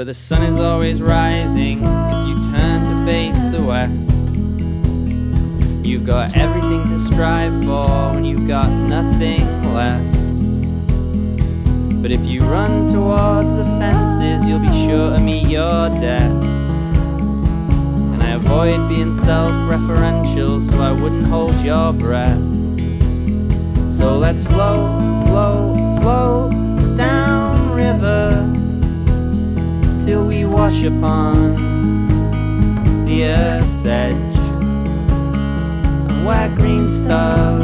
But 0.01 0.07
the 0.07 0.13
sun 0.15 0.41
is 0.41 0.57
always 0.57 0.99
rising 0.99 1.77
if 1.77 2.27
you 2.27 2.33
turn 2.51 2.83
to 2.85 3.05
face 3.05 3.39
the 3.53 3.61
west. 3.61 4.33
You've 5.85 6.07
got 6.07 6.35
everything 6.35 6.87
to 6.89 6.99
strive 7.05 7.53
for 7.63 8.15
when 8.15 8.25
you've 8.25 8.47
got 8.47 8.67
nothing 8.67 9.45
left. 9.75 10.11
But 12.01 12.09
if 12.09 12.25
you 12.25 12.41
run 12.41 12.91
towards 12.91 13.53
the 13.53 13.63
fences, 13.77 14.43
you'll 14.47 14.57
be 14.57 14.73
sure 14.87 15.11
to 15.11 15.19
meet 15.19 15.45
your 15.45 15.89
death. 15.99 16.31
And 18.13 18.23
I 18.23 18.31
avoid 18.31 18.89
being 18.89 19.13
self 19.13 19.51
referential 19.69 20.59
so 20.67 20.81
I 20.81 20.93
wouldn't 20.93 21.27
hold 21.27 21.53
your 21.61 21.93
breath. 21.93 22.41
So 23.91 24.17
let's 24.17 24.43
flow, 24.45 25.23
flow, 25.27 25.99
flow 26.01 26.49
down 26.97 27.75
river 27.75 28.40
till 30.11 30.27
we 30.27 30.43
wash 30.43 30.83
upon 30.83 31.55
the 33.05 33.23
earth's 33.27 33.85
edge. 33.85 34.37
And 36.09 36.25
where 36.27 36.49
green 36.49 36.85
stuff 36.99 37.61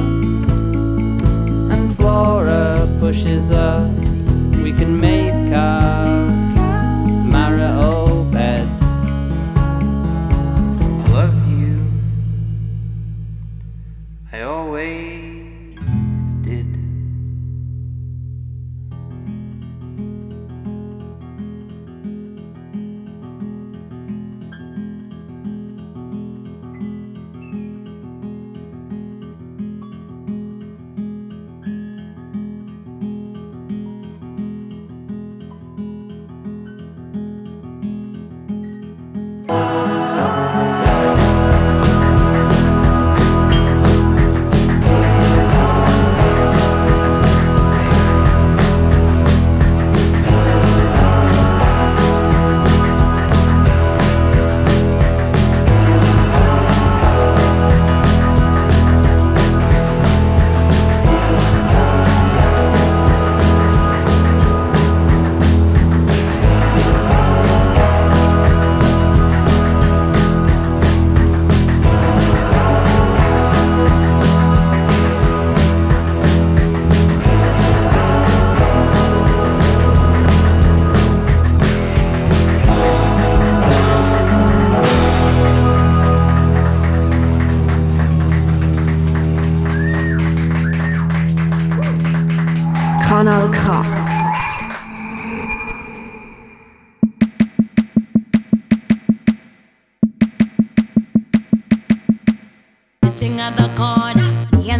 and 1.73 1.93
flora 1.97 2.87
pushes 3.01 3.51
up 3.51 3.91
we 4.63 4.71
can 4.71 4.97
make 4.97 5.53
our 5.53 6.46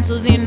passos 0.08 0.26
e 0.26 0.38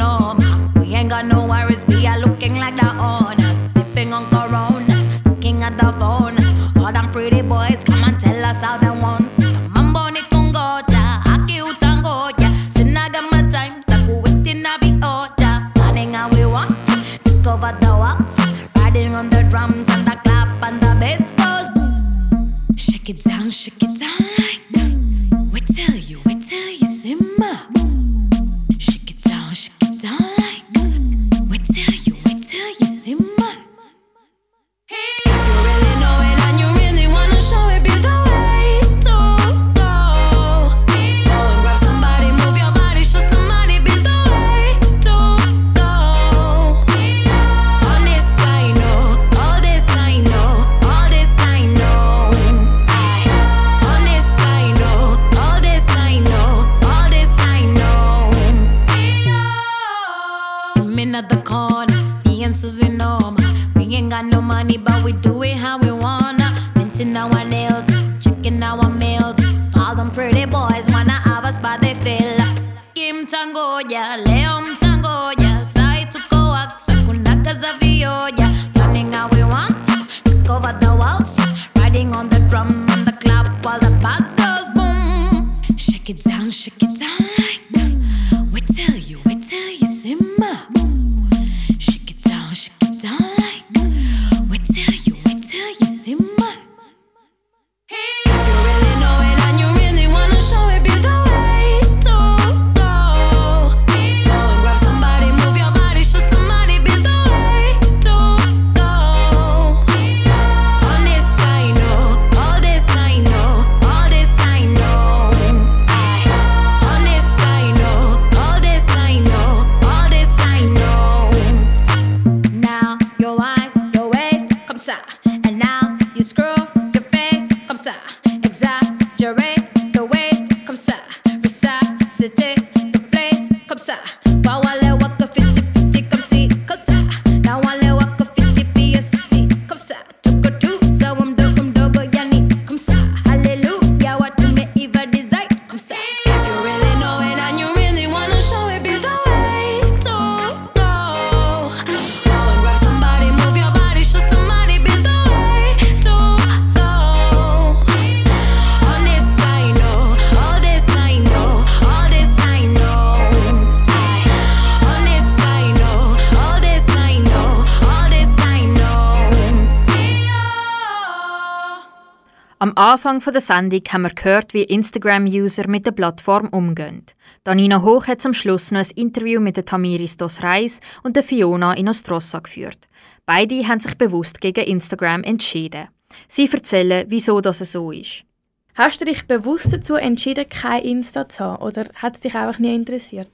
Anfang 172.81 173.20
von 173.20 173.35
der 173.35 173.43
Sendung 173.43 173.83
haben 173.91 174.03
wir 174.05 174.14
gehört, 174.14 174.55
wie 174.55 174.62
Instagram-User 174.62 175.68
mit 175.68 175.85
der 175.85 175.91
Plattform 175.91 176.49
umgehen. 176.49 177.05
Danina 177.45 177.83
Hoch 177.83 178.07
hat 178.07 178.22
zum 178.22 178.33
Schluss 178.33 178.70
noch 178.70 178.81
ein 178.81 178.91
Interview 178.95 179.39
mit 179.39 179.59
der 179.59 179.66
Tamiris 179.66 180.16
Dos 180.16 180.43
Reis 180.43 180.81
und 181.03 181.14
der 181.14 181.22
Fiona 181.22 181.74
Inostrossa 181.74 182.39
geführt. 182.39 182.89
Beide 183.26 183.68
haben 183.68 183.81
sich 183.81 183.99
bewusst 183.99 184.41
gegen 184.41 184.64
Instagram 184.64 185.24
entschieden. 185.24 185.89
Sie 186.26 186.49
erzählen, 186.51 187.05
wieso 187.09 187.43
das 187.43 187.59
so 187.59 187.93
ist. 187.93 188.24
Hast 188.72 188.99
du 188.99 189.05
dich 189.05 189.26
bewusst 189.26 189.74
dazu 189.74 189.97
entschieden, 189.97 190.49
kein 190.49 190.83
Insta 190.83 191.28
zu 191.28 191.45
haben 191.45 191.62
oder 191.62 191.85
hat 191.97 192.14
es 192.14 192.20
dich 192.22 192.35
einfach 192.35 192.59
nie 192.59 192.74
interessiert? 192.74 193.31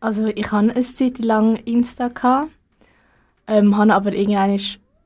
Also 0.00 0.26
ich 0.26 0.50
hatte 0.50 0.72
eine 0.72 0.82
Zeit 0.82 1.20
lang 1.20 1.54
Insta, 1.54 2.08
gehabt, 2.08 2.48
ähm, 3.46 3.76
habe 3.76 3.94
aber 3.94 4.12
irgendwann 4.12 4.58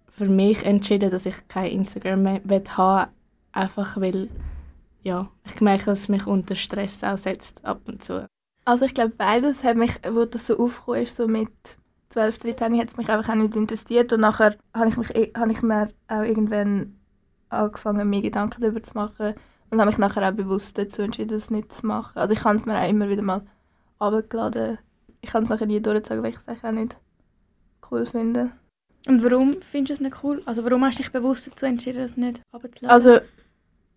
für 0.09 0.31
mich 0.31 0.65
entschieden, 0.65 1.11
dass 1.11 1.27
ich 1.27 1.47
kein 1.47 1.71
Instagram 1.73 2.23
mehr 2.23 2.41
will 2.45 2.65
haben 2.75 3.11
einfach 3.53 4.01
weil 4.01 4.29
ja, 5.03 5.29
ich 5.47 5.61
merke, 5.61 5.87
dass 5.87 6.01
es 6.01 6.09
mich 6.09 6.27
unter 6.27 6.55
Stress 6.55 7.03
aussetzt 7.03 7.65
ab 7.65 7.81
und 7.87 8.03
zu. 8.03 8.27
Also 8.67 8.85
ich 8.85 8.93
glaube 8.95 9.15
beides 9.17 9.65
hat 9.65 9.77
mich, 9.77 9.93
wo 10.13 10.25
das 10.27 10.47
so 10.47 10.59
aufgekommen 10.59 11.03
ist, 11.03 11.17
so 11.17 11.27
mit 11.27 11.51
12, 12.11 12.39
13, 12.39 12.79
hat 12.79 12.89
es 12.89 12.97
mich 12.97 13.09
einfach 13.09 13.31
auch 13.33 13.37
nicht 13.37 13.57
interessiert 13.57 14.13
und 14.13 14.21
nachher 14.21 14.57
habe 14.75 14.89
ich, 14.89 14.97
mich, 14.97 15.15
eh- 15.17 15.33
habe 15.37 15.53
ich 15.53 15.63
mir 15.63 15.89
auch 16.09 16.23
irgendwann 16.23 16.97
angefangen, 17.49 18.11
mir 18.11 18.21
Gedanken 18.21 18.61
darüber 18.61 18.83
zu 18.83 18.93
machen 18.95 19.35
und 19.71 19.79
habe 19.81 19.89
mich 19.89 19.99
nachher 19.99 20.29
auch 20.29 20.35
bewusst 20.35 20.77
dazu 20.77 21.03
entschieden, 21.03 21.29
das 21.31 21.51
nicht 21.51 21.73
zu 21.73 21.87
machen. 21.87 22.19
Also 22.19 22.35
ich 22.35 22.45
habe 22.45 22.57
es 22.57 22.67
mir 22.67 22.79
auch 22.79 22.89
immer 22.89 23.09
wieder 23.09 23.23
mal 23.23 23.43
runtergeladen. 24.01 24.79
Ich 25.23 25.31
kann 25.31 25.45
es 25.45 25.49
nachher 25.49 25.67
nie 25.67 25.81
durchzogen, 25.81 26.23
weil 26.23 26.31
ich 26.31 26.37
es 26.37 26.49
eigentlich 26.49 26.65
auch 26.65 26.73
nicht 26.73 26.99
cool 27.91 28.07
finde. 28.07 28.51
Und 29.07 29.25
warum 29.25 29.63
findest 29.63 30.01
du 30.01 30.05
es 30.05 30.11
nicht 30.13 30.23
cool? 30.25 30.43
Also 30.47 30.65
warum 30.65 30.85
hast 30.85 30.99
du 30.99 31.03
dich 31.03 31.13
bewusst 31.13 31.47
dazu 31.47 31.65
entschieden, 31.65 32.03
das 32.03 32.17
nicht 32.17 32.43
runterzuladen? 32.53 32.91
Also 32.91 33.21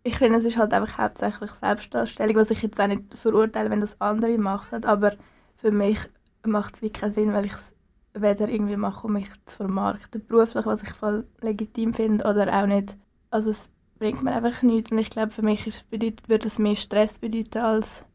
ich 0.03 0.17
finde, 0.17 0.37
es 0.37 0.45
ist 0.45 0.57
halt 0.57 0.73
einfach 0.73 0.97
hauptsächlich 0.97 1.51
Selbstdarstellung, 1.51 2.35
was 2.35 2.51
ich 2.51 2.61
jetzt 2.61 2.79
auch 2.79 2.87
nicht 2.87 3.17
verurteile, 3.17 3.69
wenn 3.69 3.79
das 3.79 3.99
andere 4.01 4.37
machen, 4.37 4.83
aber 4.83 5.13
für 5.55 5.71
mich 5.71 5.99
macht 6.45 6.75
es 6.75 6.81
wirklich 6.81 7.01
keinen 7.01 7.13
Sinn, 7.13 7.33
weil 7.33 7.45
ich 7.45 7.53
es 7.53 7.73
weder 8.13 8.49
irgendwie 8.49 8.75
mache, 8.75 9.07
um 9.07 9.13
mich 9.13 9.29
zu 9.45 9.57
vermarkten, 9.57 10.25
beruflich, 10.27 10.65
was 10.65 10.83
ich 10.83 10.89
voll 10.89 11.25
legitim 11.41 11.93
finde, 11.93 12.25
oder 12.25 12.53
auch 12.53 12.67
nicht. 12.67 12.97
Also 13.31 13.49
es 13.49 13.69
bringt 13.97 14.23
mir 14.23 14.33
einfach 14.33 14.61
nichts 14.61 14.91
und 14.91 14.97
ich 14.97 15.09
glaube, 15.09 15.31
für 15.31 15.41
mich 15.41 15.65
ist, 15.65 15.89
bedeutet, 15.89 16.27
würde 16.27 16.47
es 16.47 16.59
mehr 16.59 16.75
Stress 16.75 17.17
bedeuten 17.19 17.59
als 17.59 18.05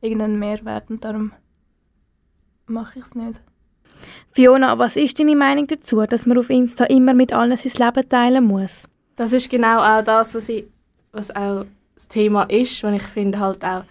irgendeinen 0.00 0.38
Mehrwert 0.38 0.90
und 0.90 1.04
darum 1.04 1.32
mache 2.66 2.98
ich 2.98 3.04
es 3.04 3.14
nicht. 3.14 3.42
Fiona, 4.32 4.78
was 4.78 4.96
ist 4.96 5.18
deine 5.18 5.36
Meinung 5.36 5.66
dazu, 5.66 6.04
dass 6.06 6.26
man 6.26 6.38
auf 6.38 6.50
Insta 6.50 6.84
immer 6.86 7.14
mit 7.14 7.32
allen 7.32 7.56
sein 7.56 7.72
Leben 7.72 8.08
teilen 8.08 8.44
muss? 8.44 8.88
Das 9.16 9.32
ist 9.32 9.48
genau 9.48 9.78
auch 9.80 10.02
das, 10.02 10.34
was, 10.34 10.48
ich, 10.48 10.66
was 11.14 11.34
auch 11.34 11.64
das 11.94 12.08
Thema 12.08 12.42
ist, 12.44 12.82
und 12.84 12.94
ich 12.94 13.02
finde 13.02 13.38
halt 13.38 13.64
auch, 13.64 13.84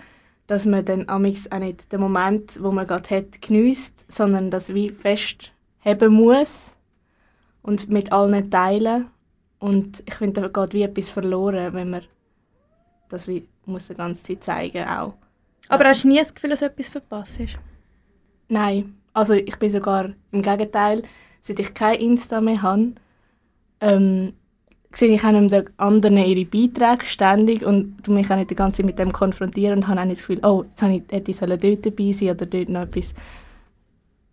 dass 0.48 0.66
man 0.66 0.84
dann 0.84 1.08
amix 1.08 1.50
auch 1.52 1.60
nicht 1.60 1.92
den 1.92 2.02
Moment, 2.02 2.62
wo 2.62 2.72
man 2.72 2.86
gerade 2.86 3.10
hat, 3.10 3.42
geniesst, 3.42 4.06
sondern 4.12 4.52
das 4.52 4.74
wie 4.74 4.90
festheben 4.90 6.14
muss 6.14 6.74
und 7.62 7.90
mit 7.90 8.12
allen 8.12 8.52
teilen. 8.52 9.10
Und 9.60 10.04
ich 10.06 10.16
finde, 10.16 10.42
da 10.42 10.48
geht 10.50 10.74
wie 10.74 10.84
etwas 10.84 11.10
verloren, 11.10 11.74
wenn 11.74 11.90
man 11.90 12.04
das 13.10 13.28
wie 13.28 13.48
muss 13.66 13.88
die 13.88 13.94
ganze 13.94 14.24
Zeit 14.24 14.44
zeigen 14.44 14.86
auch. 14.86 15.14
Aber 15.70 15.86
hast 15.86 16.04
du 16.04 16.10
nie 16.10 16.18
das 16.18 16.34
Gefühl, 16.34 16.50
dass 16.50 16.62
etwas 16.62 16.90
verpasst 16.90 17.40
ist? 17.40 17.58
Nein, 18.50 18.98
also 19.14 19.34
ich 19.34 19.58
bin 19.58 19.70
sogar 19.70 20.12
im 20.32 20.42
Gegenteil, 20.42 21.04
seit 21.42 21.60
ich 21.60 21.74
kein 21.74 22.00
Insta 22.00 22.42
mehr 22.42 22.62
habe, 22.62 22.94
ähm, 23.80 24.34
sehe 24.96 25.14
ich 25.14 25.24
auch 25.24 25.32
den 25.32 25.70
anderen 25.78 26.18
ihre 26.18 26.46
Beiträge 26.46 27.06
ständig 27.06 27.66
und 27.66 28.08
mich 28.08 28.32
auch 28.32 28.36
nicht 28.36 28.52
die 28.52 28.56
ganze 28.56 28.78
Zeit 28.78 28.86
mit 28.86 29.00
dem 29.00 29.12
konfrontieren 29.12 29.80
und 29.80 29.88
habe 29.88 30.02
auch 30.02 30.06
nicht 30.06 30.20
das 30.20 30.28
Gefühl, 30.28 30.46
oh, 30.46 30.64
jetzt 30.64 30.82
habe 30.82 30.94
ich, 30.94 31.04
hätte 31.12 31.32
ich 31.32 31.38
sollen 31.38 31.60
dort 31.60 31.86
dabei 31.86 32.12
sein 32.12 32.30
oder 32.30 32.46
dort 32.46 32.70
noch 32.70 32.82
etwas 32.82 33.14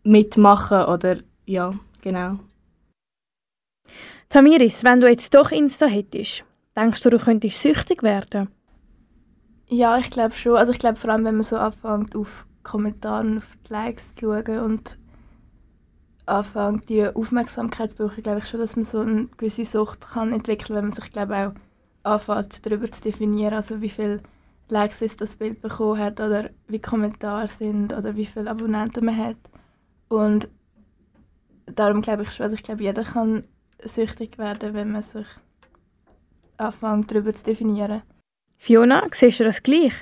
mitmachen 0.02 0.84
oder 0.84 1.18
ja, 1.46 1.74
genau. 2.02 2.38
Tamiris, 4.28 4.84
wenn 4.84 5.00
du 5.00 5.08
jetzt 5.08 5.34
doch 5.34 5.50
Insta 5.50 5.86
hättest, 5.86 6.44
denkst 6.76 7.02
du, 7.02 7.10
du 7.10 7.18
könntest 7.18 7.60
süchtig 7.60 8.02
werden? 8.02 8.48
Ja, 9.68 9.98
ich 9.98 10.10
glaube 10.10 10.32
schon. 10.32 10.56
Also 10.56 10.72
ich 10.72 10.78
glaube 10.78 10.96
vor 10.96 11.10
allem, 11.10 11.24
wenn 11.24 11.36
man 11.36 11.44
so 11.44 11.56
anfängt, 11.56 12.14
auf 12.14 12.46
Kommentare 12.62 13.26
und 13.26 13.38
auf 13.38 13.56
die 13.68 13.72
Likes 13.72 14.14
zu 14.14 14.26
schauen 14.26 14.58
und 14.58 14.98
anfängt, 16.26 16.88
die 16.88 17.06
Aufmerksamkeit 17.06 17.92
zu 17.92 17.96
brauchen, 17.96 18.22
glaube 18.22 18.38
ich 18.38 18.48
schon, 18.48 18.60
dass 18.60 18.76
man 18.76 18.84
so 18.84 19.00
eine 19.00 19.26
gewisse 19.36 19.64
Sucht 19.64 20.12
kann 20.12 20.32
entwickeln 20.32 20.76
wenn 20.76 20.86
man 20.86 20.94
sich, 20.94 21.10
glaube 21.10 21.54
auch 22.04 22.10
anfängt, 22.10 22.64
darüber 22.64 22.86
zu 22.86 23.00
definieren, 23.00 23.54
also 23.54 23.80
wie 23.80 23.88
viele 23.88 24.20
Likes 24.68 25.02
es 25.02 25.16
das 25.16 25.36
Bild 25.36 25.60
bekommen 25.60 25.98
hat 25.98 26.20
oder 26.20 26.50
wie 26.68 26.80
Kommentare 26.80 27.48
sind 27.48 27.92
oder 27.92 28.16
wie 28.16 28.26
viele 28.26 28.50
Abonnenten 28.50 29.04
man 29.04 29.16
hat. 29.16 29.36
Und 30.08 30.48
darum 31.66 32.00
glaube 32.00 32.22
ich 32.22 32.32
schon, 32.32 32.44
also 32.44 32.54
ich 32.54 32.62
glaube, 32.62 32.82
jeder 32.82 33.04
kann 33.04 33.44
süchtig 33.82 34.38
werden, 34.38 34.74
wenn 34.74 34.92
man 34.92 35.02
sich 35.02 35.26
anfängt, 36.56 37.10
darüber 37.10 37.34
zu 37.34 37.42
definieren. 37.42 38.02
Fiona, 38.56 39.02
siehst 39.12 39.40
du 39.40 39.44
das 39.44 39.62
gleich? 39.62 39.94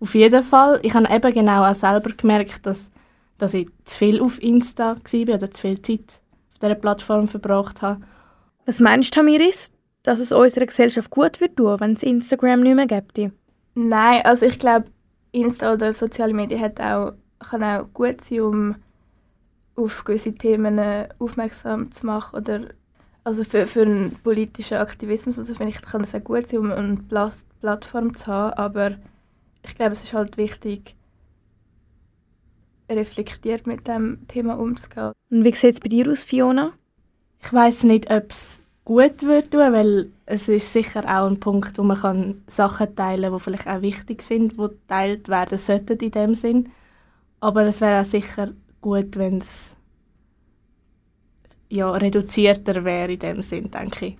Auf 0.00 0.14
jeden 0.14 0.42
Fall. 0.42 0.80
Ich 0.82 0.94
habe 0.94 1.12
eben 1.12 1.32
genau 1.32 1.64
auch 1.64 1.74
selber 1.74 2.10
gemerkt, 2.10 2.64
dass, 2.64 2.90
dass 3.38 3.54
ich 3.54 3.68
zu 3.84 3.96
viel 3.96 4.20
auf 4.20 4.42
Insta 4.42 4.96
war 4.96 5.34
oder 5.34 5.50
zu 5.50 5.60
viel 5.62 5.80
Zeit 5.80 6.20
auf 6.52 6.58
dieser 6.60 6.74
Plattform 6.74 7.28
verbracht 7.28 7.82
habe. 7.82 8.00
Was 8.66 8.80
meinst 8.80 9.14
du, 9.14 9.20
Tamiris, 9.20 9.70
dass 10.02 10.20
es 10.20 10.32
unserer 10.32 10.66
Gesellschaft 10.66 11.10
gut 11.10 11.40
wird 11.40 11.56
tun, 11.56 11.80
wenn 11.80 11.92
es 11.94 12.02
Instagram 12.02 12.60
nicht 12.60 12.74
mehr 12.74 12.86
gibt? 12.86 13.18
Nein, 13.74 14.20
also 14.24 14.46
ich 14.46 14.58
glaube, 14.58 14.86
Insta 15.32 15.72
oder 15.72 15.92
soziale 15.92 16.34
Medien 16.34 16.60
hat 16.60 16.80
auch, 16.80 17.12
kann 17.38 17.62
auch 17.62 17.86
gut 17.92 18.22
sein, 18.22 18.40
um 18.40 18.76
auf 19.76 20.04
gewisse 20.04 20.34
Themen 20.34 20.78
äh, 20.78 21.08
aufmerksam 21.18 21.90
zu 21.92 22.04
machen 22.06 22.36
oder 22.36 22.60
also 23.24 23.44
für, 23.44 23.66
für 23.66 23.82
einen 23.82 24.12
politischen 24.24 24.78
Aktivismus 24.78 25.38
also 25.38 25.54
finde 25.54 25.70
ich, 25.70 25.82
kann 25.82 26.00
es 26.00 26.14
auch 26.14 26.24
gut 26.24 26.46
sein, 26.46 26.60
um 26.60 26.72
eine 26.72 26.96
Plas- 26.96 27.44
Plattform 27.60 28.14
zu 28.16 28.26
haben, 28.26 28.54
aber 28.54 28.90
ich 29.62 29.74
glaube, 29.74 29.92
es 29.92 30.02
ist 30.04 30.14
halt 30.14 30.36
wichtig, 30.36 30.94
reflektiert 32.90 33.66
mit 33.66 33.86
dem 33.86 34.26
Thema 34.28 34.58
umzugehen. 34.58 35.12
Und 35.30 35.44
wie 35.44 35.54
sieht 35.54 35.74
es 35.74 35.80
bei 35.80 35.88
dir 35.88 36.10
aus, 36.10 36.24
Fiona? 36.24 36.72
Ich 37.42 37.52
weiß 37.52 37.84
nicht, 37.84 38.10
ob 38.10 38.30
es 38.30 38.60
gut 38.84 39.22
wird 39.22 39.50
tun, 39.50 39.72
weil 39.72 40.10
es 40.26 40.48
ist 40.48 40.72
sicher 40.72 41.04
auch 41.04 41.28
ein 41.28 41.40
Punkt, 41.40 41.78
wo 41.78 41.82
man 41.82 41.98
kann 41.98 42.42
Sachen 42.46 42.96
teilen 42.96 43.24
kann, 43.24 43.32
die 43.34 43.42
vielleicht 43.42 43.68
auch 43.68 43.82
wichtig 43.82 44.22
sind, 44.22 44.52
die 44.52 44.56
geteilt 44.56 45.28
werden 45.28 45.58
sollten 45.58 45.98
in 45.98 46.10
dem 46.10 46.34
Sinn. 46.34 46.70
Aber 47.40 47.64
es 47.64 47.80
wäre 47.80 48.00
auch 48.00 48.06
sicher 48.06 48.52
gut, 48.80 49.16
wenn 49.16 49.38
es 49.38 49.76
ja, 51.68 51.90
reduzierter 51.90 52.84
wäre 52.84 53.12
in 53.12 53.18
dem 53.18 53.42
Sinn, 53.42 53.70
denke 53.70 54.06
ich. 54.06 54.16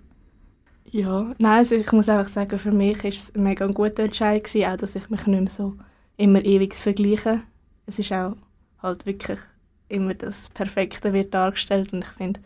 Ja, 0.90 1.34
nein, 1.38 1.58
also 1.58 1.74
ich 1.74 1.90
muss 1.92 2.08
einfach 2.08 2.30
sagen, 2.30 2.58
für 2.58 2.72
mich 2.72 3.02
war 3.02 3.10
es 3.10 3.34
ein 3.34 3.42
mega 3.42 3.66
guter 3.66 4.04
Entscheid, 4.04 4.44
gewesen, 4.44 4.70
auch 4.70 4.76
dass 4.76 4.94
ich 4.94 5.10
mich 5.10 5.26
nicht 5.26 5.40
mehr 5.40 5.50
so 5.50 5.74
immer 6.16 6.42
ewig 6.42 6.74
vergleiche. 6.74 7.42
Es 7.86 7.98
ist 7.98 8.12
auch 8.12 8.36
halt 8.82 9.06
wirklich 9.06 9.40
immer 9.88 10.14
das 10.14 10.50
Perfekte 10.50 11.12
wird 11.12 11.34
dargestellt 11.34 11.92
und 11.92 12.04
ich 12.04 12.10
finde, 12.10 12.40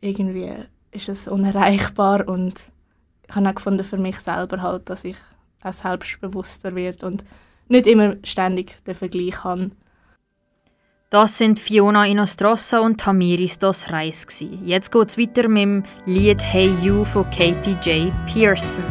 irgendwie 0.00 0.52
ist 0.90 1.08
es 1.08 1.28
unerreichbar 1.28 2.26
und 2.28 2.54
ich 3.28 3.36
habe 3.36 3.48
auch 3.50 3.54
gefunden 3.54 3.84
für 3.84 3.98
mich 3.98 4.18
selber 4.18 4.62
halt, 4.62 4.88
dass 4.88 5.04
ich 5.04 5.16
auch 5.62 5.72
selbstbewusster 5.72 6.74
wird 6.74 7.04
und 7.04 7.24
nicht 7.68 7.86
immer 7.86 8.16
ständig 8.24 8.82
den 8.84 8.94
Vergleich 8.94 9.44
habe. 9.44 9.70
Das 11.10 11.38
sind 11.38 11.58
Fiona 11.58 12.06
Inostrossa 12.06 12.80
und 12.80 13.00
Tamiris 13.00 13.58
Dos 13.58 13.90
Reis. 13.90 14.26
Jetzt 14.62 14.92
geht's 14.92 15.16
weiter 15.16 15.48
mit 15.48 15.62
dem 15.62 15.82
Lied 16.04 16.42
Hey 16.42 16.70
You 16.82 17.04
von 17.04 17.24
Katie 17.30 17.78
J. 17.82 18.12
Pearson. 18.26 18.84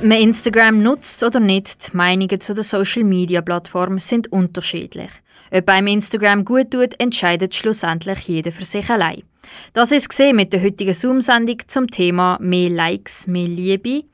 Ob 0.00 0.06
man 0.06 0.16
Instagram 0.16 0.82
nutzt 0.82 1.22
oder 1.22 1.40
nicht, 1.40 1.92
die 1.92 1.96
Meinungen 1.98 2.40
zu 2.40 2.54
der 2.54 2.64
Social-Media-Plattform 2.64 3.98
sind 3.98 4.32
unterschiedlich. 4.32 5.10
Ob 5.50 5.68
einem 5.68 5.88
Instagram 5.88 6.46
gut 6.46 6.70
tut, 6.70 6.98
entscheidet 6.98 7.54
schlussendlich 7.54 8.20
jeder 8.20 8.50
für 8.50 8.64
sich 8.64 8.88
allein. 8.88 9.24
Das 9.74 9.92
ist 9.92 10.08
gesehen 10.08 10.36
mit 10.36 10.54
der 10.54 10.62
heutigen 10.62 10.94
Zoom-Sendung 10.94 11.58
zum 11.66 11.86
Thema 11.86 12.38
«Mehr 12.40 12.70
Likes, 12.70 13.26
mehr 13.26 13.46
Liebe». 13.46 14.04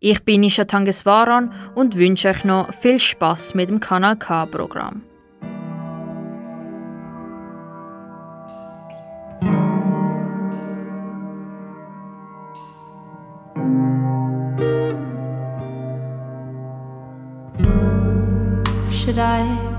Ich 0.00 0.24
bin 0.24 0.42
Isha 0.42 0.64
Tangeswaran 0.64 1.52
und 1.74 1.96
wünsche 1.96 2.30
euch 2.30 2.42
noch 2.44 2.72
viel 2.72 2.98
Spaß 2.98 3.54
mit 3.54 3.68
dem 3.68 3.78
Kanal 3.78 4.16
K-Programm. 4.16 5.02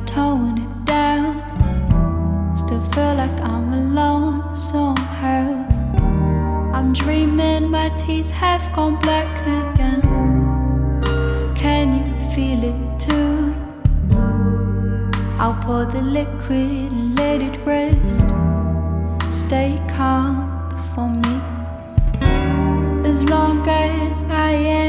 Tone 0.05 0.60
it 0.60 0.86
down? 0.86 1.41
Still 2.55 2.82
feel 2.91 3.16
like 3.16 3.41
I'm 3.41 3.74
alone 3.74 4.55
somehow. 4.55 5.66
I'm 6.76 6.93
dreaming 6.93 7.72
my 7.72 7.89
teeth 7.97 8.30
have 8.30 8.72
gone 8.76 8.99
black 8.99 9.28
again. 9.47 10.01
Can 11.55 11.88
you 11.97 12.30
feel 12.36 12.64
it 12.72 12.99
too? 12.99 13.55
I'll 15.39 15.58
pour 15.64 15.86
the 15.86 16.01
liquid 16.01 16.91
and 16.91 17.18
let 17.18 17.41
it 17.41 17.58
rest. 17.66 18.28
Stay 19.28 19.82
calm 19.95 20.36
for 20.93 21.10
me. 21.10 21.36
As 23.10 23.24
long 23.28 23.68
as 23.68 24.24
I 24.24 24.51
am 24.51 24.86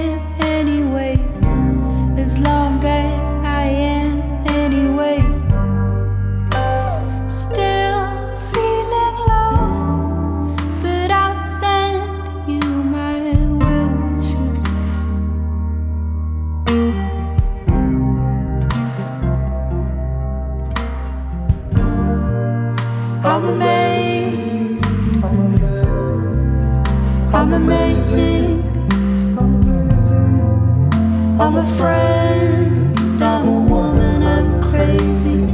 I'm 31.48 31.56
a 31.56 31.64
friend. 31.64 33.18
Double 33.18 33.62
woman, 33.62 34.22
I'm 34.22 34.62
crazy 34.70 35.44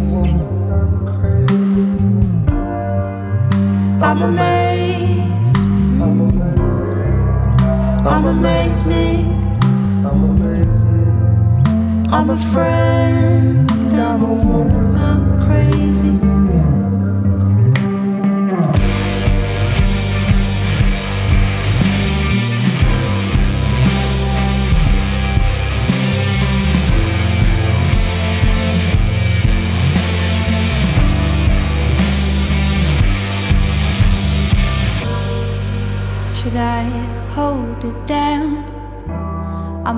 I'm 4.03 4.23
amazed 4.23 5.57
I'm 6.03 6.21
amazed 6.21 7.61
I'm 8.07 8.27
I'm 10.05 10.25
amazed 10.25 10.87
I'm 12.13 12.31
a 12.31 12.37
friend, 12.37 13.71
I'm 13.95 14.23
a 14.25 14.35
woman. 14.35 14.84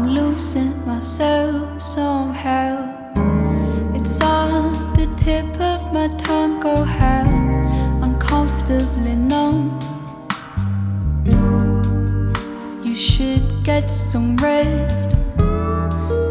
I'm 0.06 0.14
losing 0.14 0.86
myself 0.86 1.82
somehow. 1.82 2.76
It's 3.92 4.20
on 4.20 4.70
the 4.94 5.12
tip 5.16 5.60
of 5.60 5.92
my 5.92 6.06
tongue, 6.16 6.62
oh 6.64 6.84
how 6.84 7.26
uncomfortably 8.04 9.16
numb. 9.16 9.76
You 12.84 12.94
should 12.94 13.64
get 13.64 13.90
some 13.90 14.36
rest. 14.36 15.16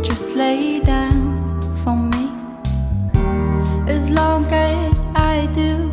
Just 0.04 0.38
lay 0.38 0.80
down 0.80 1.36
for 1.84 1.98
me. 1.98 2.32
As 3.92 4.10
long 4.10 4.46
as 4.54 5.06
I 5.16 5.48
do, 5.48 5.85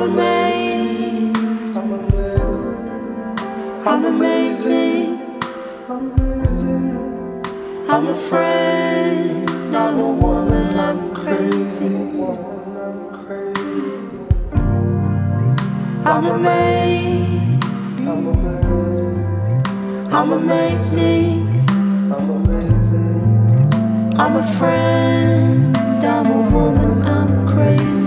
I'm. 0.00 1.32
I'm 3.86 4.04
amazing. 4.04 5.18
I'm. 5.88 6.12
I'm 9.74 9.98
a 9.98 10.10
woman. 10.12 10.78
I'm 10.78 11.14
crazy. 11.14 11.86
I'm 16.04 16.26
amazed. 16.26 17.64
I'm 20.12 20.32
amazing. 20.32 21.64
I'm 24.16 24.36
a 24.36 24.42
friend. 24.58 25.76
I'm 26.04 26.26
a 26.30 26.50
woman. 26.50 27.02
I'm 27.02 27.48
crazy. 27.48 27.97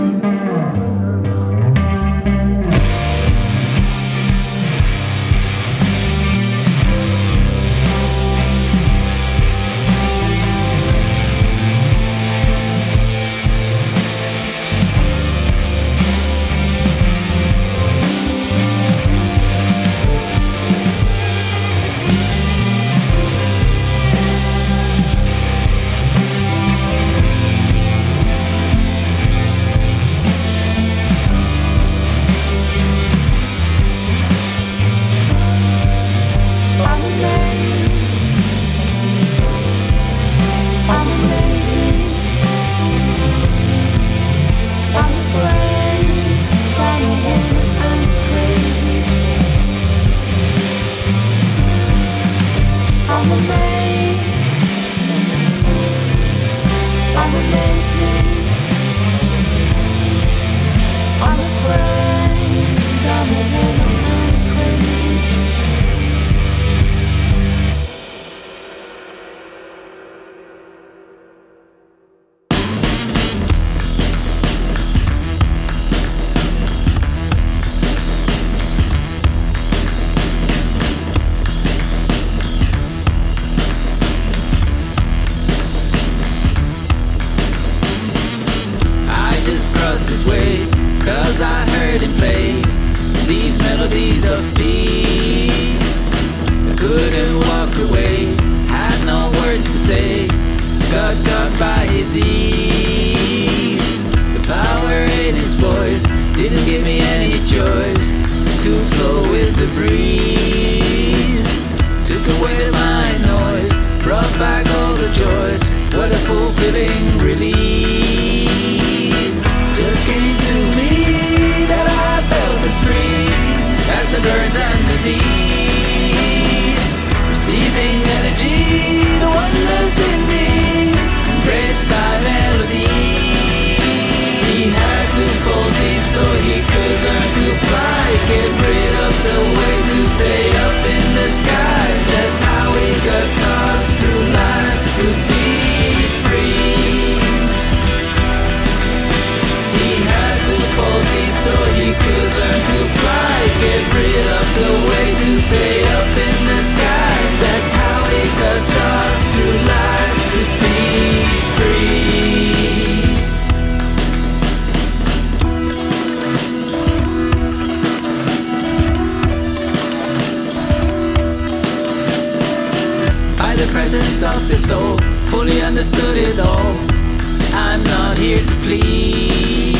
here 178.22 178.46
to 178.46 178.54
please. 178.62 179.74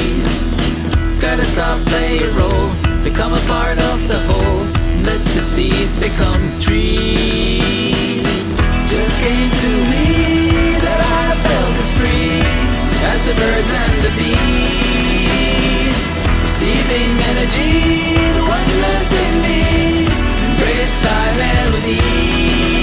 Gotta 1.21 1.45
stop, 1.45 1.79
play 1.87 2.19
a 2.19 2.31
role, 2.35 2.71
become 3.05 3.33
a 3.33 3.43
part 3.47 3.79
of 3.79 3.99
the 4.09 4.19
whole. 4.27 4.65
Let 5.07 5.23
the 5.35 5.43
seeds 5.53 5.97
become 5.97 6.43
trees. 6.59 8.27
Just 8.91 9.15
came 9.23 9.51
to 9.63 9.71
me 9.93 10.07
that 10.87 11.01
I 11.23 11.27
felt 11.47 11.75
as 11.85 11.91
free 11.99 12.43
as 13.13 13.21
the 13.29 13.35
birds 13.43 13.73
and 13.85 13.97
the 14.07 14.13
bees. 14.19 15.99
Receiving 16.43 17.13
energy, 17.31 17.73
the 18.39 18.45
oneness 18.57 19.09
in 19.25 19.35
me, 19.47 19.63
embraced 20.51 20.99
by 21.07 21.25
melodies. 21.39 22.82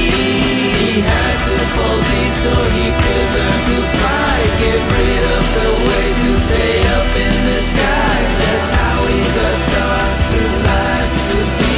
He 0.90 1.02
had 1.02 1.38
to 1.38 1.58
fall 1.78 2.00
deep 2.02 2.34
so 2.42 2.50
he 2.74 2.90
could 2.90 3.28
learn 3.38 3.60
to 3.70 3.78
fly 3.94 4.38
Get 4.58 4.82
rid 4.90 5.24
of 5.38 5.44
the 5.58 5.70
way 5.86 6.08
to 6.18 6.32
stay 6.34 6.78
up 6.98 7.10
in 7.14 7.38
the 7.46 7.62
sky 7.62 8.18
That's 8.42 8.70
how 8.74 8.98
he 9.06 9.22
got 9.38 9.58
taught 9.70 10.18
through 10.34 10.56
life 10.66 11.14
to 11.30 11.40
be 11.62 11.78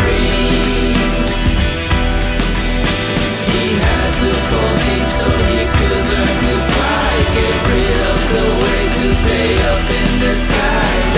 free 0.00 0.96
He 3.52 3.64
had 3.84 4.12
to 4.24 4.32
fall 4.48 4.74
deep 4.80 5.08
so 5.12 5.28
he 5.52 5.60
could 5.76 6.02
learn 6.08 6.34
to 6.48 6.54
fly 6.72 7.12
Get 7.36 7.56
rid 7.68 7.98
of 8.12 8.20
the 8.32 8.46
way 8.64 8.80
to 8.96 9.06
stay 9.12 9.50
up 9.60 9.84
in 10.00 10.10
the 10.24 10.34
sky. 10.40 11.11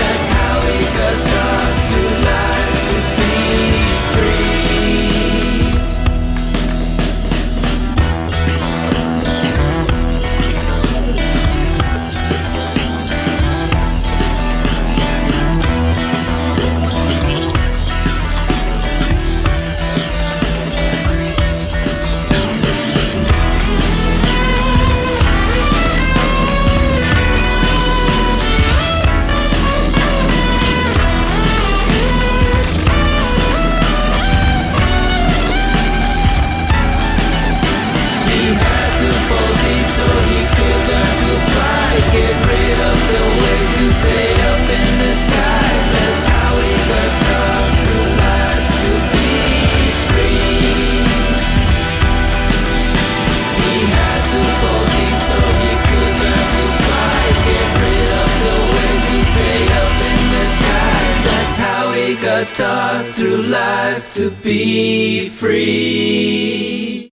to 64.11 64.29
be 64.29 65.29
free. 65.29 66.04